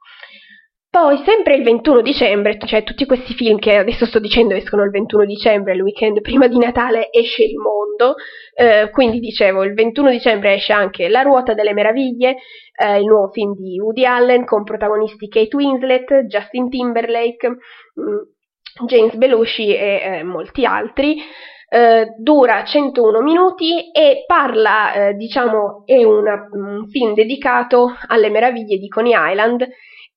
[0.95, 4.91] Poi, sempre il 21 dicembre, cioè tutti questi film che adesso sto dicendo escono il
[4.91, 8.15] 21 dicembre, il weekend prima di Natale esce Il Mondo,
[8.55, 12.37] eh, quindi dicevo, il 21 dicembre esce anche La Ruota delle Meraviglie,
[12.81, 18.85] eh, il nuovo film di Woody Allen con protagonisti Kate Winslet, Justin Timberlake, mh, mm,
[18.87, 21.17] James Belushi e eh, molti altri.
[21.67, 28.77] Uh, dura 101 minuti e parla, uh, diciamo, è una, un film dedicato alle meraviglie
[28.77, 29.67] di Coney Island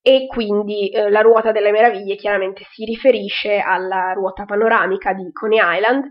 [0.09, 5.59] e quindi eh, la ruota delle meraviglie chiaramente si riferisce alla ruota panoramica di Coney
[5.63, 6.07] Island,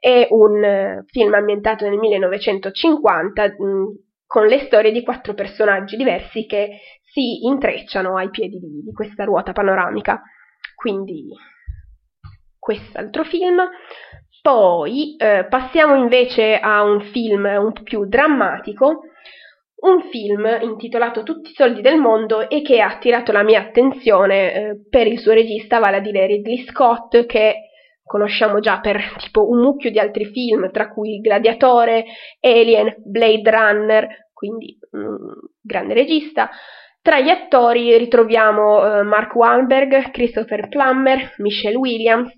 [0.00, 3.84] è un eh, film ambientato nel 1950 mh, mm,
[4.26, 6.78] con le storie di quattro personaggi diversi che
[7.12, 10.22] si intrecciano ai piedi di, di questa ruota panoramica.
[10.74, 11.28] Quindi
[12.58, 13.60] quest'altro film.
[14.40, 19.02] Poi eh, passiamo invece a un film un po' più drammatico
[19.82, 24.54] un film intitolato Tutti i soldi del mondo e che ha attirato la mia attenzione
[24.54, 27.68] eh, per il suo regista, vale a dire Ridley Scott, che
[28.04, 32.04] conosciamo già per tipo un mucchio di altri film, tra cui Gladiatore,
[32.40, 35.16] Alien, Blade Runner, quindi un
[35.60, 36.50] grande regista.
[37.00, 42.32] Tra gli attori ritroviamo eh, Mark Wahlberg, Christopher Plummer, Michelle Williams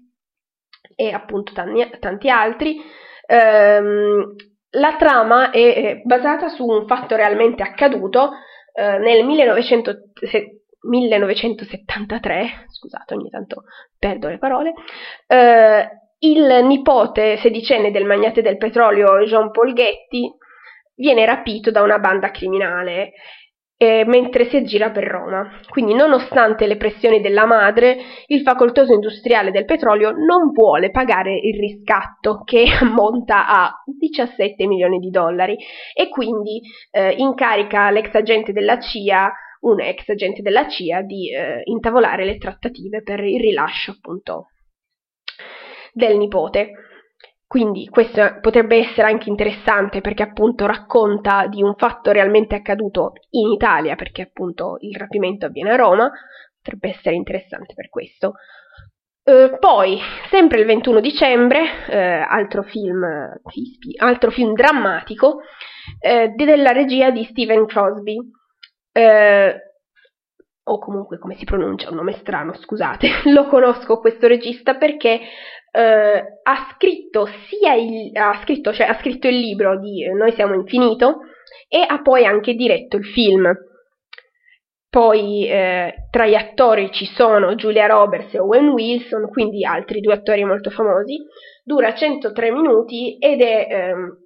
[0.96, 2.80] e appunto tanti, tanti altri.
[3.26, 4.34] Um,
[4.74, 8.32] la trama è basata su un fatto realmente accaduto
[8.74, 9.94] eh, nel 1900,
[10.82, 13.64] 1973, scusate ogni tanto
[13.98, 14.74] perdo le parole,
[15.26, 20.32] eh, il nipote sedicenne del magnate del petrolio Jean Paul Getty
[20.96, 23.12] viene rapito da una banda criminale
[23.76, 25.60] eh, mentre si aggira per Roma.
[25.68, 31.58] Quindi, nonostante le pressioni della madre, il facoltoso industriale del petrolio non vuole pagare il
[31.58, 35.56] riscatto che ammonta a 17 milioni di dollari
[35.94, 36.60] e quindi
[36.90, 39.32] eh, incarica l'ex agente della CIA
[39.64, 44.48] un ex agente della CIA di eh, intavolare le trattative per il rilascio appunto
[45.92, 46.83] del nipote.
[47.46, 53.52] Quindi questo potrebbe essere anche interessante perché appunto racconta di un fatto realmente accaduto in
[53.52, 56.10] Italia, perché appunto il rapimento avviene a Roma,
[56.60, 58.34] potrebbe essere interessante per questo.
[59.24, 59.98] Uh, poi,
[60.30, 63.02] sempre il 21 dicembre, uh, altro, film,
[63.98, 68.18] altro, film, drammatico uh, della regia di Steven Crosby,
[70.66, 75.20] o comunque come si pronuncia, un nome strano, scusate, lo conosco questo regista perché
[75.70, 80.54] eh, ha scritto sia il, ha scritto, cioè, ha scritto il libro di Noi siamo
[80.54, 81.20] infinito
[81.68, 83.52] e ha poi anche diretto il film.
[84.88, 90.14] Poi eh, tra gli attori ci sono Julia Roberts e Owen Wilson, quindi altri due
[90.14, 91.16] attori molto famosi.
[91.64, 94.18] Dura 103 minuti ed è ehm,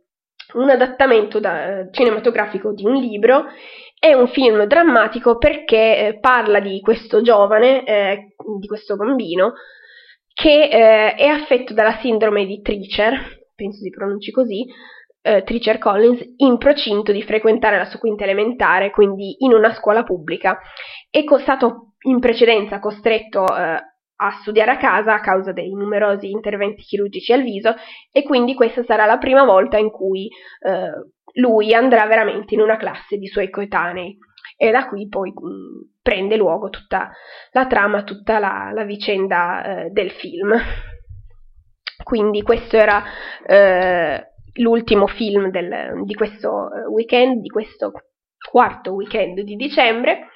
[0.55, 3.47] un adattamento da, cinematografico di un libro.
[3.99, 9.55] È un film drammatico perché eh, parla di questo giovane, eh, di questo bambino,
[10.33, 14.65] che eh, è affetto dalla sindrome di Tricher, penso si pronunci così,
[15.21, 20.05] eh, Tricher Collins, in procinto di frequentare la sua quinta elementare, quindi in una scuola
[20.05, 20.61] pubblica.
[21.11, 23.81] È stato in precedenza costretto eh,
[24.21, 27.75] a studiare a casa a causa dei numerosi interventi chirurgici al viso
[28.13, 32.77] e quindi questa sarà la prima volta in cui eh, lui andrà veramente in una
[32.77, 34.17] classe di suoi coetanei
[34.57, 37.11] e da qui poi mh, prende luogo tutta
[37.53, 40.55] la trama, tutta la, la vicenda eh, del film.
[42.03, 43.05] Quindi questo era
[43.47, 47.93] eh, l'ultimo film del, di questo eh, weekend, di questo
[48.51, 50.29] quarto weekend di dicembre.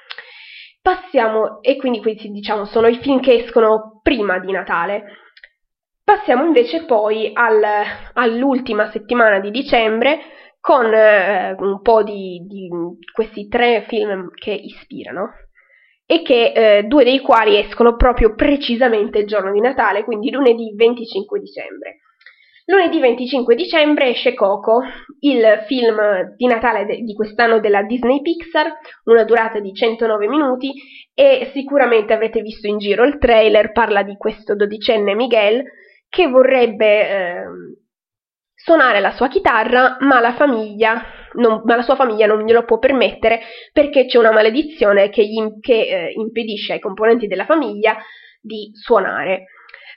[0.81, 5.03] Passiamo, e quindi questi diciamo sono i film che escono prima di Natale.
[6.03, 7.63] Passiamo invece poi al,
[8.13, 10.19] all'ultima settimana di dicembre
[10.63, 12.69] con eh, un po' di, di,
[13.11, 15.31] questi tre film che ispirano
[16.05, 20.73] e che eh, due dei quali escono proprio precisamente il giorno di Natale, quindi lunedì
[20.73, 21.97] 25 dicembre.
[22.67, 24.83] Lunedì 25 dicembre esce Coco,
[25.19, 28.71] il film di Natale de- di quest'anno della Disney Pixar,
[29.03, 30.71] una durata di 109 minuti
[31.13, 35.61] e sicuramente avrete visto in giro il trailer, parla di questo dodicenne Miguel
[36.07, 37.43] che vorrebbe eh,
[38.63, 42.79] suonare la sua chitarra, ma la, famiglia, non, ma la sua famiglia non glielo può
[42.79, 43.41] permettere
[43.73, 47.97] perché c'è una maledizione che, gli, che eh, impedisce ai componenti della famiglia
[48.41, 49.45] di suonare.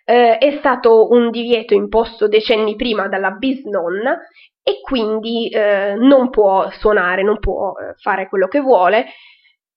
[0.04, 4.18] Eh, è stato un divieto imposto decenni prima dalla bisnonna
[4.62, 9.06] e quindi eh, non può suonare, non può eh, fare quello che vuole,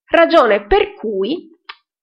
[0.10, 1.47] ragione per cui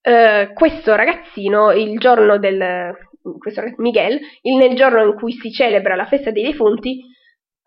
[0.02, 2.94] eh, questo ragazzino, il giorno del
[3.38, 7.00] questo Miguel, nel giorno in cui si celebra la festa dei defunti,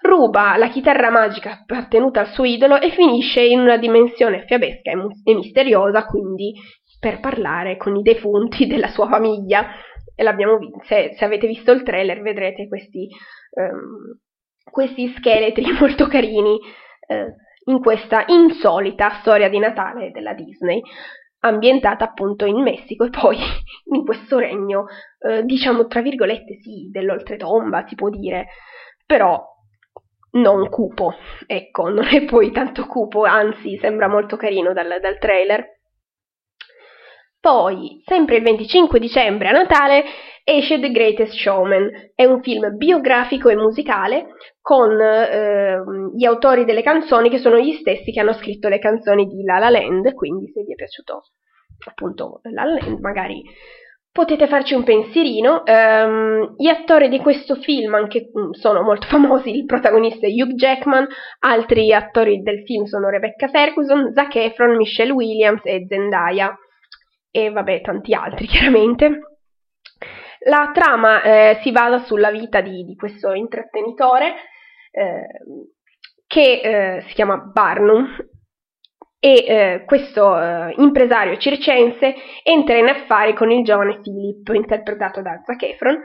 [0.02, 5.34] ruba la chitarra magica appartenuta al suo idolo e finisce in una dimensione fiabesca e
[5.34, 6.54] misteriosa, quindi
[7.00, 9.68] per parlare con i defunti della sua famiglia
[10.16, 10.80] e l'abbiamo visto.
[10.84, 13.08] Se, se, avete visto il trailer vedrete questi,
[13.52, 14.20] um,
[14.70, 20.82] questi scheletri molto carini uh, in questa insolita storia di Natale della Disney,
[21.42, 23.38] ambientata appunto in Messico e poi
[23.94, 24.86] in questo regno,
[25.20, 28.48] uh, diciamo tra virgolette, sì, dell'oltretomba si può dire,
[29.06, 29.44] però
[30.32, 31.16] non cupo,
[31.48, 35.79] ecco, non è poi tanto cupo, anzi sembra molto carino dal, dal trailer.
[37.42, 40.04] Poi, sempre il 25 dicembre a Natale,
[40.44, 42.12] esce The Greatest Showman.
[42.14, 44.28] È un film biografico e musicale
[44.60, 45.80] con eh,
[46.16, 49.58] gli autori delle canzoni che sono gli stessi che hanno scritto le canzoni di La
[49.58, 51.28] La Land, quindi se vi è piaciuto
[51.88, 53.42] appunto La La Land magari
[54.12, 55.64] potete farci un pensierino.
[55.66, 60.56] Um, gli attori di questo film anche mm, sono molto famosi, il protagonista è Hugh
[60.56, 61.08] Jackman,
[61.40, 66.54] altri attori del film sono Rebecca Ferguson, Zac Efron, Michelle Williams e Zendaya
[67.32, 69.20] e vabbè tanti altri chiaramente.
[70.46, 74.36] La trama eh, si basa sulla vita di, di questo intrattenitore
[74.92, 75.28] eh,
[76.26, 78.08] che eh, si chiama Barnum
[79.20, 85.42] e eh, questo eh, impresario circense entra in affari con il giovane Philip interpretato da
[85.44, 85.98] Zac Efron.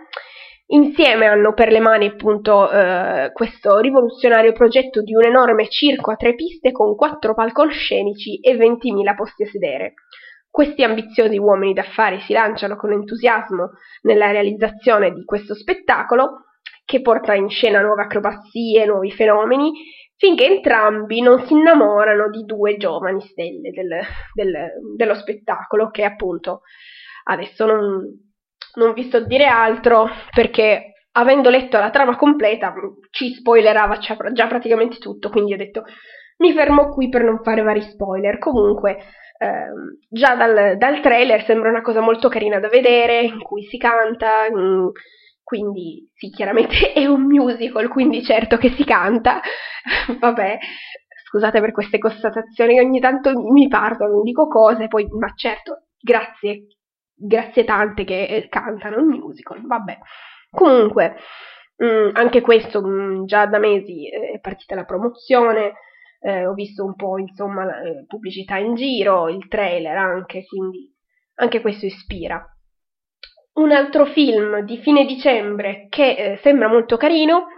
[0.67, 6.17] Insieme hanno per le mani appunto eh, questo rivoluzionario progetto di un enorme circo a
[6.17, 9.95] tre piste con quattro palcoscenici e 20.000 posti a sedere.
[10.55, 13.71] Questi ambiziosi uomini d'affari si lanciano con entusiasmo
[14.03, 16.45] nella realizzazione di questo spettacolo,
[16.85, 19.73] che porta in scena nuove acrobazie, nuovi fenomeni,
[20.15, 24.01] finché entrambi non si innamorano di due giovani stelle del,
[24.33, 26.61] del, dello spettacolo, che appunto
[27.25, 28.05] adesso non,
[28.77, 32.73] non vi sto a dire altro perché avendo letto la trama completa
[33.11, 35.83] ci spoilerava già praticamente tutto, quindi ho detto
[36.37, 38.39] mi fermo qui per non fare vari spoiler.
[38.39, 38.99] Comunque,
[39.39, 43.79] ehm, già dal, dal, trailer sembra una cosa molto carina da vedere, in cui si
[43.79, 44.47] canta,
[45.43, 49.41] quindi sì, chiaramente è un musical, quindi certo che si canta.
[50.21, 50.59] Vabbè,
[51.27, 56.67] scusate per queste constatazioni, ogni tanto mi partono, dico cose, poi, ma certo, grazie,
[57.15, 59.99] grazie tante che eh, cantano il musical, vabbè.
[60.51, 61.17] Comunque,
[61.77, 65.75] mh, mm, anche questo mh, mm, già da mesi è partita la promozione,
[66.25, 70.91] eh, ho visto un po' insomma eh, pubblicità in giro, il trailer anche, quindi
[71.35, 72.43] anche questo ispira.
[73.55, 77.49] Un altro film di fine dicembre che eh, sembra molto carino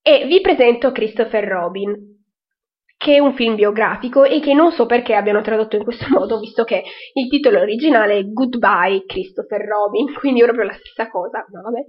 [0.00, 1.94] e vi presento Christopher Robin,
[2.96, 6.38] che è un film biografico e che non so perché abbiano tradotto in questo modo,
[6.40, 11.44] visto che il titolo originale è Goodbye Christopher Robin, quindi è proprio la stessa cosa,
[11.52, 11.84] ma vabbè.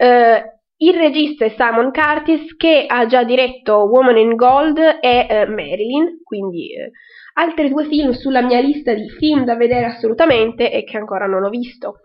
[0.00, 5.46] Eh, il regista è Simon Curtis che ha già diretto Woman in Gold e eh,
[5.46, 6.92] Marilyn, quindi eh,
[7.34, 11.42] altri due film sulla mia lista di film da vedere assolutamente e che ancora non
[11.42, 12.00] ho visto.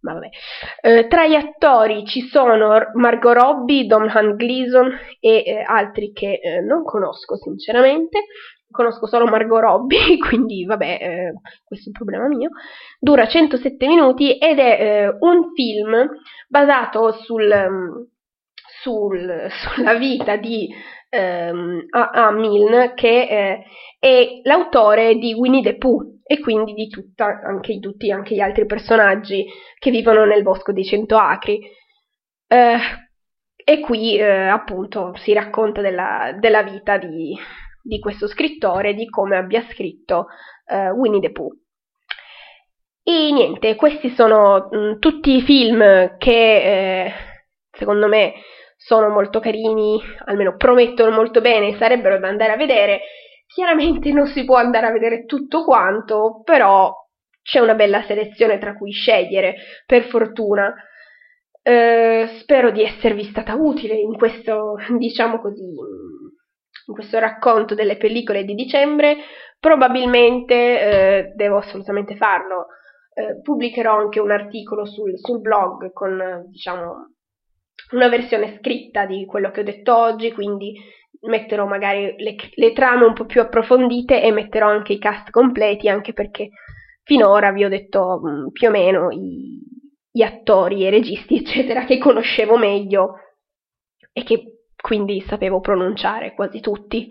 [0.00, 0.28] Vabbè.
[0.80, 6.60] Eh, tra gli attori ci sono Margot Robbie, Domhan Gleason e eh, altri che eh,
[6.60, 8.24] non conosco sinceramente.
[8.68, 11.32] Conosco solo Margot Robbie, quindi vabbè, eh,
[11.64, 12.50] questo è un problema mio.
[12.98, 16.08] Dura 107 minuti ed è un film
[16.48, 18.06] basato sul um,
[18.86, 20.72] sul, sulla vita di
[21.08, 21.86] ehm.
[22.34, 23.64] Milne, che eh,
[23.98, 28.66] è l'autore di Winnie the Pooh e quindi di tutta, anche, tutti anche gli altri
[28.66, 29.44] personaggi
[29.78, 31.60] che vivono nel bosco dei cento acri.
[32.48, 32.78] Eh,
[33.68, 37.36] e qui eh, appunto si racconta della, della vita di,
[37.82, 40.26] di, questo scrittore, di come abbia scritto
[40.66, 41.52] eh, Winnie the Pooh.
[43.02, 47.12] E niente, questi sono mh, mm, tutti i film che eh,
[47.70, 48.34] secondo me
[48.76, 53.00] sono molto carini, almeno promettono molto bene, sarebbero da andare a vedere.
[53.46, 56.92] Chiaramente non si può andare a vedere tutto quanto, però
[57.42, 59.56] c'è una bella selezione tra cui scegliere,
[59.86, 60.74] per fortuna.
[61.62, 68.44] Eh, spero di esservi stata utile in questo, diciamo così, in questo racconto delle pellicole
[68.44, 69.16] di dicembre.
[69.58, 72.66] Probabilmente eh, devo assolutamente farlo.
[73.14, 77.15] Eh, pubblicherò anche un articolo sul, sul blog con, diciamo,
[77.92, 80.74] una versione scritta di quello che ho detto oggi, quindi
[81.22, 85.88] metterò magari le, le, trame un po' più approfondite e metterò anche i cast completi,
[85.88, 86.50] anche perché
[87.02, 89.60] finora vi ho detto mh, mm, più o meno i,
[90.10, 93.14] gli attori e registi, eccetera, che conoscevo meglio
[94.12, 97.08] e che quindi sapevo pronunciare quasi tutti.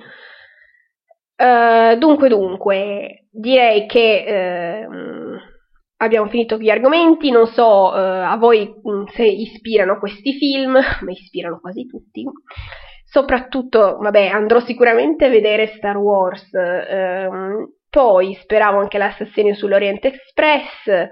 [1.38, 5.55] Uh, dunque, dunque, direi che uh,
[5.98, 11.12] abbiamo finito gli argomenti, non so uh, a voi mm, se ispirano questi film, ma
[11.12, 12.24] ispirano quasi tutti.
[13.06, 21.10] Soprattutto, vabbè, andrò sicuramente a vedere Star Wars, ehm, poi speravo anche l'assassino sull'Orient Express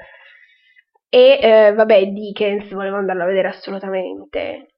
[1.09, 4.69] e eh, vabbè, Dickens volevo andarlo a vedere assolutamente.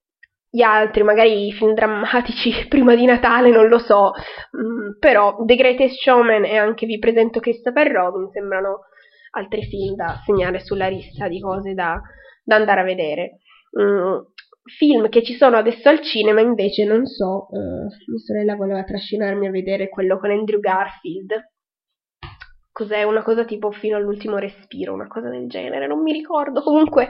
[0.50, 5.56] Gli altri, magari i film drammatici prima di Natale, non lo so, mm, però The
[5.56, 8.82] Greatest Showman e anche vi presento Christopher Robin sembrano
[9.36, 12.02] altri film da segnare sulla lista di cose da,
[12.44, 13.40] da andare a vedere.
[13.80, 14.18] Mm,
[14.78, 19.48] film che ci sono adesso al cinema invece non so, uh, mia sorella voleva trascinarmi
[19.48, 21.32] a vedere quello con Andrew Garfield.
[22.72, 23.04] Cos'è?
[23.04, 26.62] Una cosa tipo fino all'ultimo respiro, una cosa del genere, non mi ricordo.
[26.62, 27.08] Comunque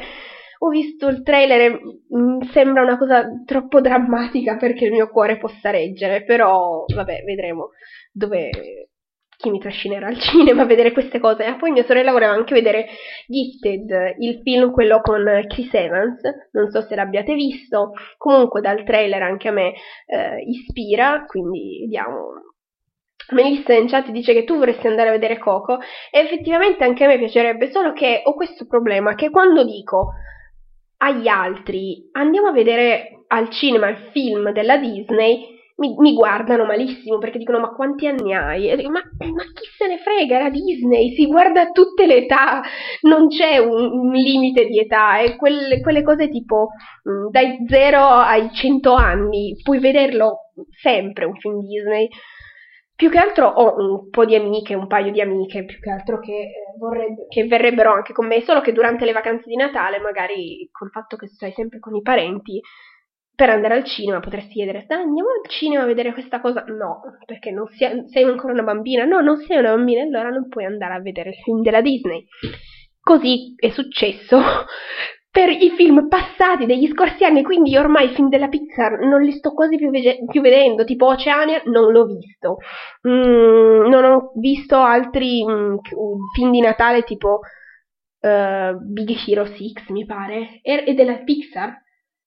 [0.59, 5.37] ho visto il trailer e mi sembra una cosa troppo drammatica perché il mio cuore
[5.37, 7.69] possa reggere, però vabbè, vedremo
[8.11, 8.89] dove,
[9.45, 11.45] chi mi trascinerà al cinema a vedere queste cose.
[11.45, 12.87] E poi mia sorella voleva anche vedere
[13.27, 16.21] Gifted, il film quello con Chris Evans,
[16.53, 19.73] non so se l'abbiate visto, comunque dal trailer anche a me
[20.07, 22.41] eh, ispira, quindi vediamo.
[23.31, 25.79] Melissa in chat dice che tu vorresti andare a vedere Coco
[26.11, 30.13] e effettivamente anche a me piacerebbe, solo che ho questo problema che quando dico
[30.97, 37.17] agli altri andiamo a vedere al cinema il film della Disney, mi, mi, guardano malissimo
[37.17, 38.75] perché dicono ma quanti anni hai?
[38.75, 42.61] Dico, ma, ma, chi se ne frega, la Disney, si guarda a tutte le età,
[43.01, 46.69] non c'è un, un limite di età, e quelle, quelle cose tipo
[47.09, 50.51] mm, dai 0 ai 100 anni, puoi vederlo
[50.81, 52.07] sempre un film Disney.
[52.95, 56.19] Più che altro ho un po' di amiche, un paio di amiche, più che altro
[56.19, 59.99] che, eh, vorrebbe, che verrebbero anche con me, solo che durante le vacanze di Natale,
[59.99, 62.61] magari col fatto che stai sempre con i parenti,
[63.35, 66.63] per andare al cinema potresti chiedere, andiamo al cinema a vedere questa cosa?
[66.67, 69.03] No, perché non sei, sei ancora una bambina.
[69.03, 72.25] No, non sei una bambina, allora non puoi andare a vedere il film della Disney.
[73.01, 74.39] Così è successo
[75.29, 79.33] per i film passati degli scorsi anni, quindi ormai i film della Pixar non li
[79.33, 82.57] sto quasi più, ve- più vedendo, tipo Oceania non l'ho visto,
[83.05, 85.75] mm, non ho visto altri mm,
[86.33, 87.41] film di Natale tipo
[88.21, 91.83] uh, Big Hero 6 mi pare, e, e della Pixar,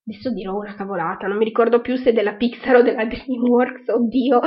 [0.09, 4.41] Adesso dirò una cavolata, non mi ricordo più se della Pixar o della DreamWorks, oddio,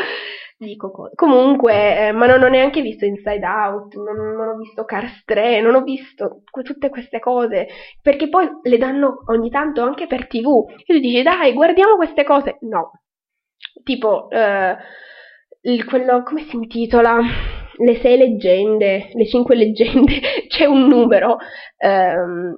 [0.58, 1.12] dico cosa.
[1.14, 5.62] Comunque, eh, ma non ho neanche visto Inside Out, non, non, ho visto Cars 3,
[5.62, 7.68] non ho visto tutte queste cose,
[8.02, 10.66] perché poi le danno ogni tanto anche per tv.
[10.78, 12.58] E tu dici, dai, guardiamo queste cose.
[12.62, 12.94] No.
[13.84, 14.76] Tipo, eh,
[15.62, 17.20] il, quello, come si intitola?
[17.78, 21.38] Le sei leggende, le cinque leggende, c'è un numero.
[21.78, 22.56] Ehm,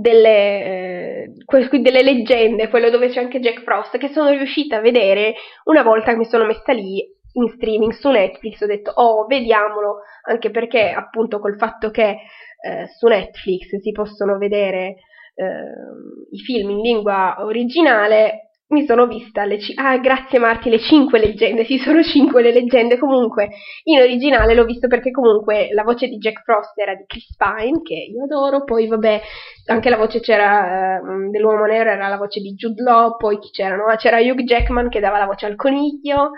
[0.00, 5.34] delle, eh, delle, leggende, quello dove c'è anche Jack Frost, che sono riuscita a vedere
[5.64, 10.02] una volta che mi sono messa lì in streaming su Netflix, ho detto oh vediamolo,
[10.22, 14.96] anche perché appunto col fatto che eh, su Netflix si possono vedere
[15.34, 20.78] eh, i film in lingua originale, mi sono vista le c- ah grazie Marti le
[20.78, 22.98] cinque leggende sì sono cinque le leggende.
[22.98, 23.48] Comunque
[23.84, 27.80] in originale l'ho visto perché comunque la voce di Jack Frost era di Chris Pine
[27.82, 28.64] che io adoro.
[28.64, 29.20] Poi vabbè
[29.66, 33.50] anche la voce c'era uh, dell'uomo nero era la voce di Jude Law poi chi
[33.50, 36.30] c'erano c'era Hugh Jackman che dava la voce al coniglio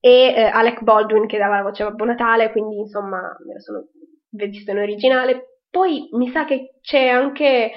[0.00, 3.60] e uh, Alec Baldwin che dava la voce a Babbo Natale quindi insomma me lo
[3.60, 3.86] sono
[4.30, 5.60] visto in originale.
[5.70, 7.70] Poi mi sa che c'è anche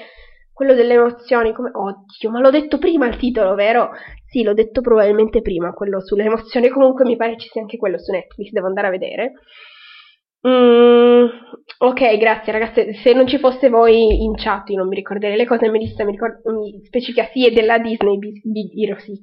[0.60, 3.92] quello delle emozioni, come oddio, ma l'ho detto prima il titolo, vero?
[4.26, 7.96] Sì, l'ho detto probabilmente prima, quello sulle emozioni, comunque mi pare ci sia anche quello
[7.98, 9.32] su Netflix, devo andare a vedere.
[10.46, 11.24] Mm,
[11.78, 12.92] ok, grazie ragazze.
[12.92, 15.70] Se non ci fosse voi in chat, io non mi ricorderei le cose.
[15.70, 19.18] Melissa mi, ricord- mi specifica sì, è della Disney Big, Hero 6.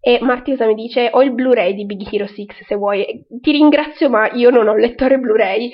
[0.00, 3.26] E Martiosa mi dice: Ho il Blu-ray di Big Hero 6 se vuoi.
[3.38, 5.70] Ti ringrazio, ma io non ho il lettore Blu-ray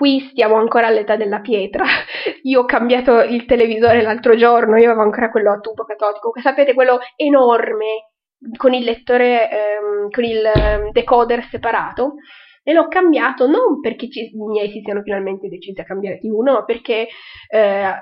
[0.00, 1.84] qui stiamo ancora all'età della pietra.
[2.44, 6.72] Io ho cambiato il televisore l'altro giorno, io avevo ancora quello a tubo catodico, sapete,
[6.72, 8.08] quello enorme
[8.56, 12.14] con il lettore, ehm, con il ehm, decoder separato.
[12.62, 16.40] E l'ho cambiato non perché ci, i miei si siano finalmente decisi a cambiare TV,
[16.40, 17.08] no, perché
[17.48, 17.92] eh,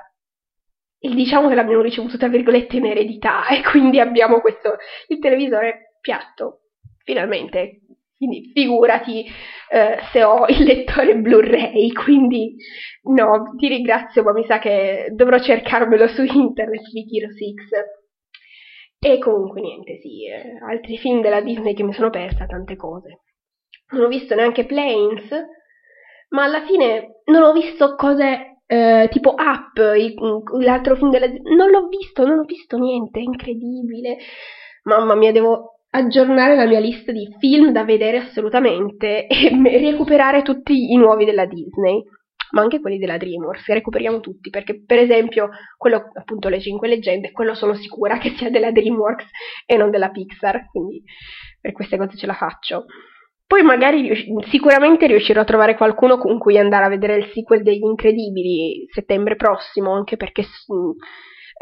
[0.99, 4.77] diciamo che l'abbiamo ricevuto tra virgolette in eredità e quindi abbiamo questo,
[5.07, 6.61] il televisore piatto,
[7.03, 7.81] finalmente.
[8.19, 9.25] Quindi figurati
[9.69, 12.53] eh, se ho il lettore Blu-ray, quindi
[13.03, 17.53] no, ti ringrazio, ma mi sa che dovrò cercarmelo su internet, Vicky 6.
[19.01, 23.21] E comunque niente, sì, eh, altri film della Disney che mi sono persa, tante cose.
[23.91, 25.29] Non ho visto neanche Planes,
[26.31, 29.77] ma alla fine non ho visto cose eh, tipo Up,
[30.59, 34.17] l'altro film della non l'ho visto, non ho visto niente, è incredibile.
[34.83, 40.91] Mamma mia, devo aggiornare la mia lista di film da vedere assolutamente e recuperare tutti
[40.91, 42.03] i nuovi della Disney,
[42.51, 47.31] ma anche quelli della DreamWorks, recuperiamo tutti, perché per esempio quello appunto le 5 leggende,
[47.31, 49.25] quello sono sicura che sia della DreamWorks
[49.65, 51.03] e non della Pixar, quindi
[51.59, 52.85] per queste cose ce la faccio.
[53.45, 54.11] Poi magari
[54.49, 59.35] sicuramente riuscirò a trovare qualcuno con cui andare a vedere il sequel degli Incredibili settembre
[59.35, 60.43] prossimo, anche perché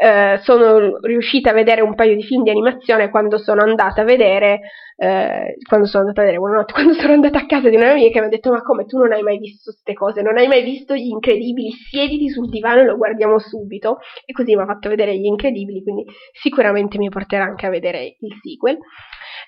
[0.00, 4.04] eh, sono riuscita a vedere un paio di film di animazione quando sono andata a
[4.04, 4.60] vedere,
[4.96, 7.94] eh, quando sono andata a vedere, buonanotte, quando sono andata a casa di una mia
[7.94, 10.38] amica che mi ha detto ma come tu non hai mai visto queste cose, non
[10.38, 13.98] hai mai visto gli Incredibili, siediti sul divano e lo guardiamo subito.
[14.24, 18.16] E così mi ha fatto vedere gli Incredibili, quindi sicuramente mi porterà anche a vedere
[18.20, 18.78] il sequel.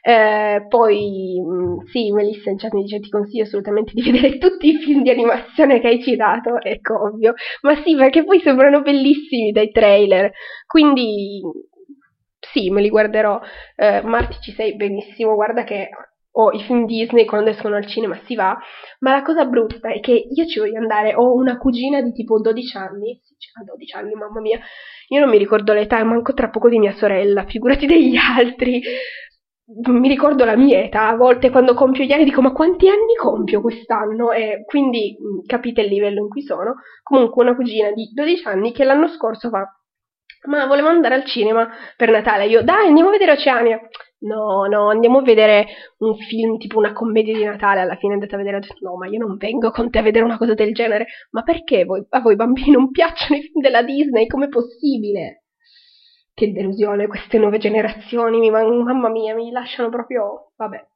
[0.03, 4.68] Eh, poi, mm, sì, Melissa in chat mi dice ti consiglio assolutamente di vedere tutti
[4.68, 7.34] i film di animazione che hai citato, ecco, ovvio.
[7.62, 10.30] Ma sì, perché poi sembrano bellissimi dai trailer.
[10.66, 11.40] Quindi,
[12.53, 13.40] sì, me li guarderò.
[13.76, 15.88] Eh, Marti, ci sei benissimo, guarda che
[16.32, 18.57] o i film Disney quando escono al cinema si va,
[19.01, 22.40] ma la cosa brutta è che io ci voglio andare, ho una cugina di tipo
[22.40, 23.20] 12 anni,
[23.61, 24.61] ha 12 anni, mamma mia,
[25.09, 28.80] io non mi ricordo l'età, manco tra poco di mia sorella, figurati degli altri,
[29.88, 33.14] mi ricordo la mia età, a volte quando compio gli anni dico ma quanti anni
[33.16, 34.32] compio quest'anno?
[34.32, 36.76] E quindi mm, capite il livello in cui sono.
[37.02, 39.74] Comunque una cugina di 12 anni che l'anno scorso fa
[40.48, 42.46] ma volevo andare al cinema per Natale.
[42.46, 43.78] Io, dai, andiamo a vedere Oceania.
[44.22, 45.66] No, no, andiamo a vedere
[45.98, 47.80] un film tipo una commedia di Natale.
[47.80, 48.60] Alla fine è andata a vedere.
[48.80, 51.06] No, ma io non vengo con te a vedere una cosa del genere.
[51.30, 54.26] Ma perché voi, a voi bambini non piacciono i film della Disney?
[54.26, 55.39] Com'è possibile?
[56.34, 60.86] Che delusione queste nuove generazioni, mi man- mamma mia, mi lasciano proprio, vabbè.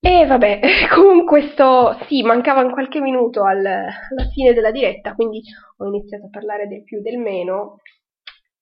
[0.00, 0.60] E vabbè,
[0.94, 5.42] con questo, sì, mancava qualche minuto al, alla fine della diretta, quindi
[5.78, 7.80] ho iniziato a parlare del più e del meno,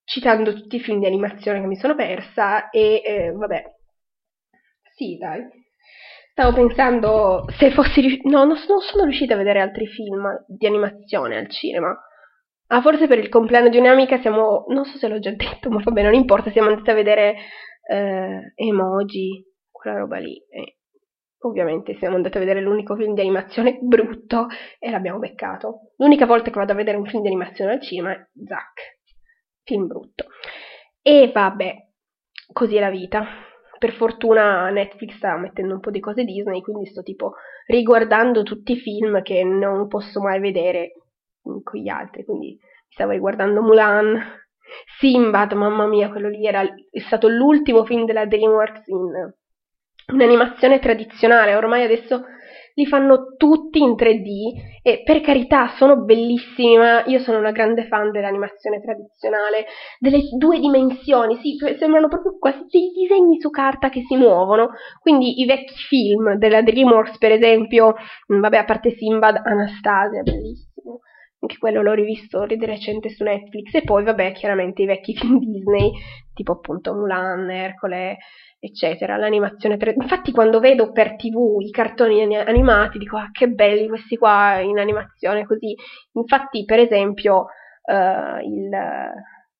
[0.04, 3.62] citando tutti i film di animazione che mi sono persa e eh, vabbè,
[4.96, 5.42] sì, dai.
[6.32, 8.28] Stavo pensando se fossi riuscita.
[8.28, 11.96] No, non sono riuscita a vedere altri film di animazione al cinema.
[12.74, 15.80] Ah, forse per il compleanno di un'amica siamo, non so se l'ho già detto, ma
[15.80, 17.36] vabbè, non importa, siamo andati a vedere
[17.88, 20.44] eh, emoji, quella roba lì.
[20.48, 20.78] E
[21.42, 24.48] ovviamente siamo andati a vedere l'unico film di animazione brutto
[24.80, 25.92] e l'abbiamo beccato.
[25.98, 28.98] L'unica volta che vado a vedere un film di animazione al cinema è Zack,
[29.62, 30.24] film brutto.
[31.00, 31.76] E vabbè,
[32.52, 33.24] così è la vita.
[33.78, 37.34] Per fortuna Netflix sta mettendo un po' di cose Disney, quindi sto tipo
[37.66, 40.94] riguardando tutti i film che non posso mai vedere
[41.62, 44.20] con gli altri, quindi stavo riguardando Mulan,
[44.98, 49.32] Simbad, mamma mia, quello lì era, è stato l'ultimo film della DreamWorks in,
[50.14, 52.24] in animazione tradizionale, ormai adesso
[52.76, 57.86] li fanno tutti in 3D e per carità sono bellissimi, ma io sono una grande
[57.86, 59.66] fan dell'animazione tradizionale,
[59.98, 64.70] delle due dimensioni, sì, sembrano proprio quasi dei disegni su carta che si muovono,
[65.00, 67.94] quindi i vecchi film della DreamWorks per esempio,
[68.26, 70.73] vabbè a parte Simbad, Anastasia, bellissimo,
[71.44, 75.38] anche quello l'ho rivisto di recente su Netflix, e poi vabbè chiaramente i vecchi film
[75.38, 75.92] Disney,
[76.32, 78.16] tipo appunto Mulan, Ercole,
[78.58, 80.02] eccetera, l'animazione 3D.
[80.02, 84.78] Infatti quando vedo per tv i cartoni animati dico ah che belli questi qua in
[84.78, 85.76] animazione così,
[86.12, 87.46] infatti per esempio
[87.84, 88.70] uh, il,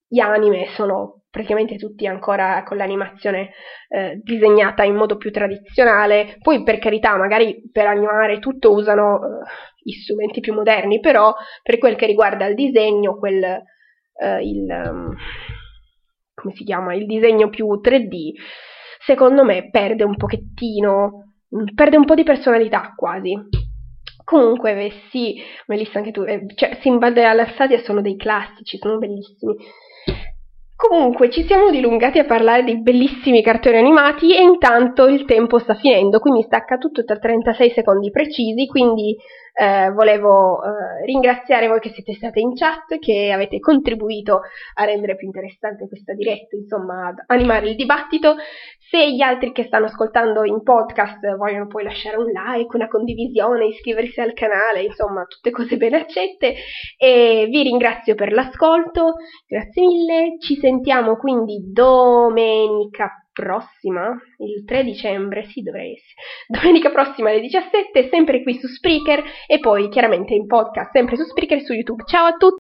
[0.09, 3.51] gli anime sono praticamente tutti ancora con l'animazione
[3.89, 6.37] eh, disegnata in modo più tradizionale.
[6.41, 9.45] Poi, per carità, magari per animare tutto usano eh,
[9.85, 11.33] gli strumenti più moderni, però
[11.63, 15.15] per quel che riguarda il disegno, quel, eh, il, um,
[16.35, 18.33] come si chiama, il disegno più 3D,
[19.05, 21.35] secondo me perde un pochettino,
[21.75, 23.39] perde un po' di personalità quasi.
[24.25, 29.55] Comunque, sì, Melissa, anche tu, eh, cioè, Simbad e Anastasia sono dei classici, sono bellissimi.
[30.77, 35.75] Comunque ci siamo dilungati a parlare di bellissimi cartoni animati e intanto il tempo sta
[35.75, 39.17] finendo, quindi stacca tutto tra 36 secondi precisi, quindi
[39.57, 44.41] eh, volevo eh, ringraziare voi che siete state in chat, che avete contribuito
[44.75, 48.35] a rendere più interessante questa diretta, insomma, ad animare il dibattito.
[48.79, 53.67] Se gli altri che stanno ascoltando in podcast vogliono poi lasciare un like, una condivisione,
[53.67, 56.55] iscriversi al canale, insomma, tutte cose ben accette.
[56.99, 59.15] E vi ringrazio per l'ascolto,
[59.47, 60.37] grazie mille.
[60.41, 66.15] Ci sentiamo quindi domenica prossima, il 3 dicembre, sì dovrei essere,
[66.47, 71.25] domenica prossima alle 17, sempre qui su Spreaker e poi chiaramente in podcast, sempre su
[71.25, 72.05] Spreaker e su YouTube.
[72.07, 72.53] Ciao a tutti!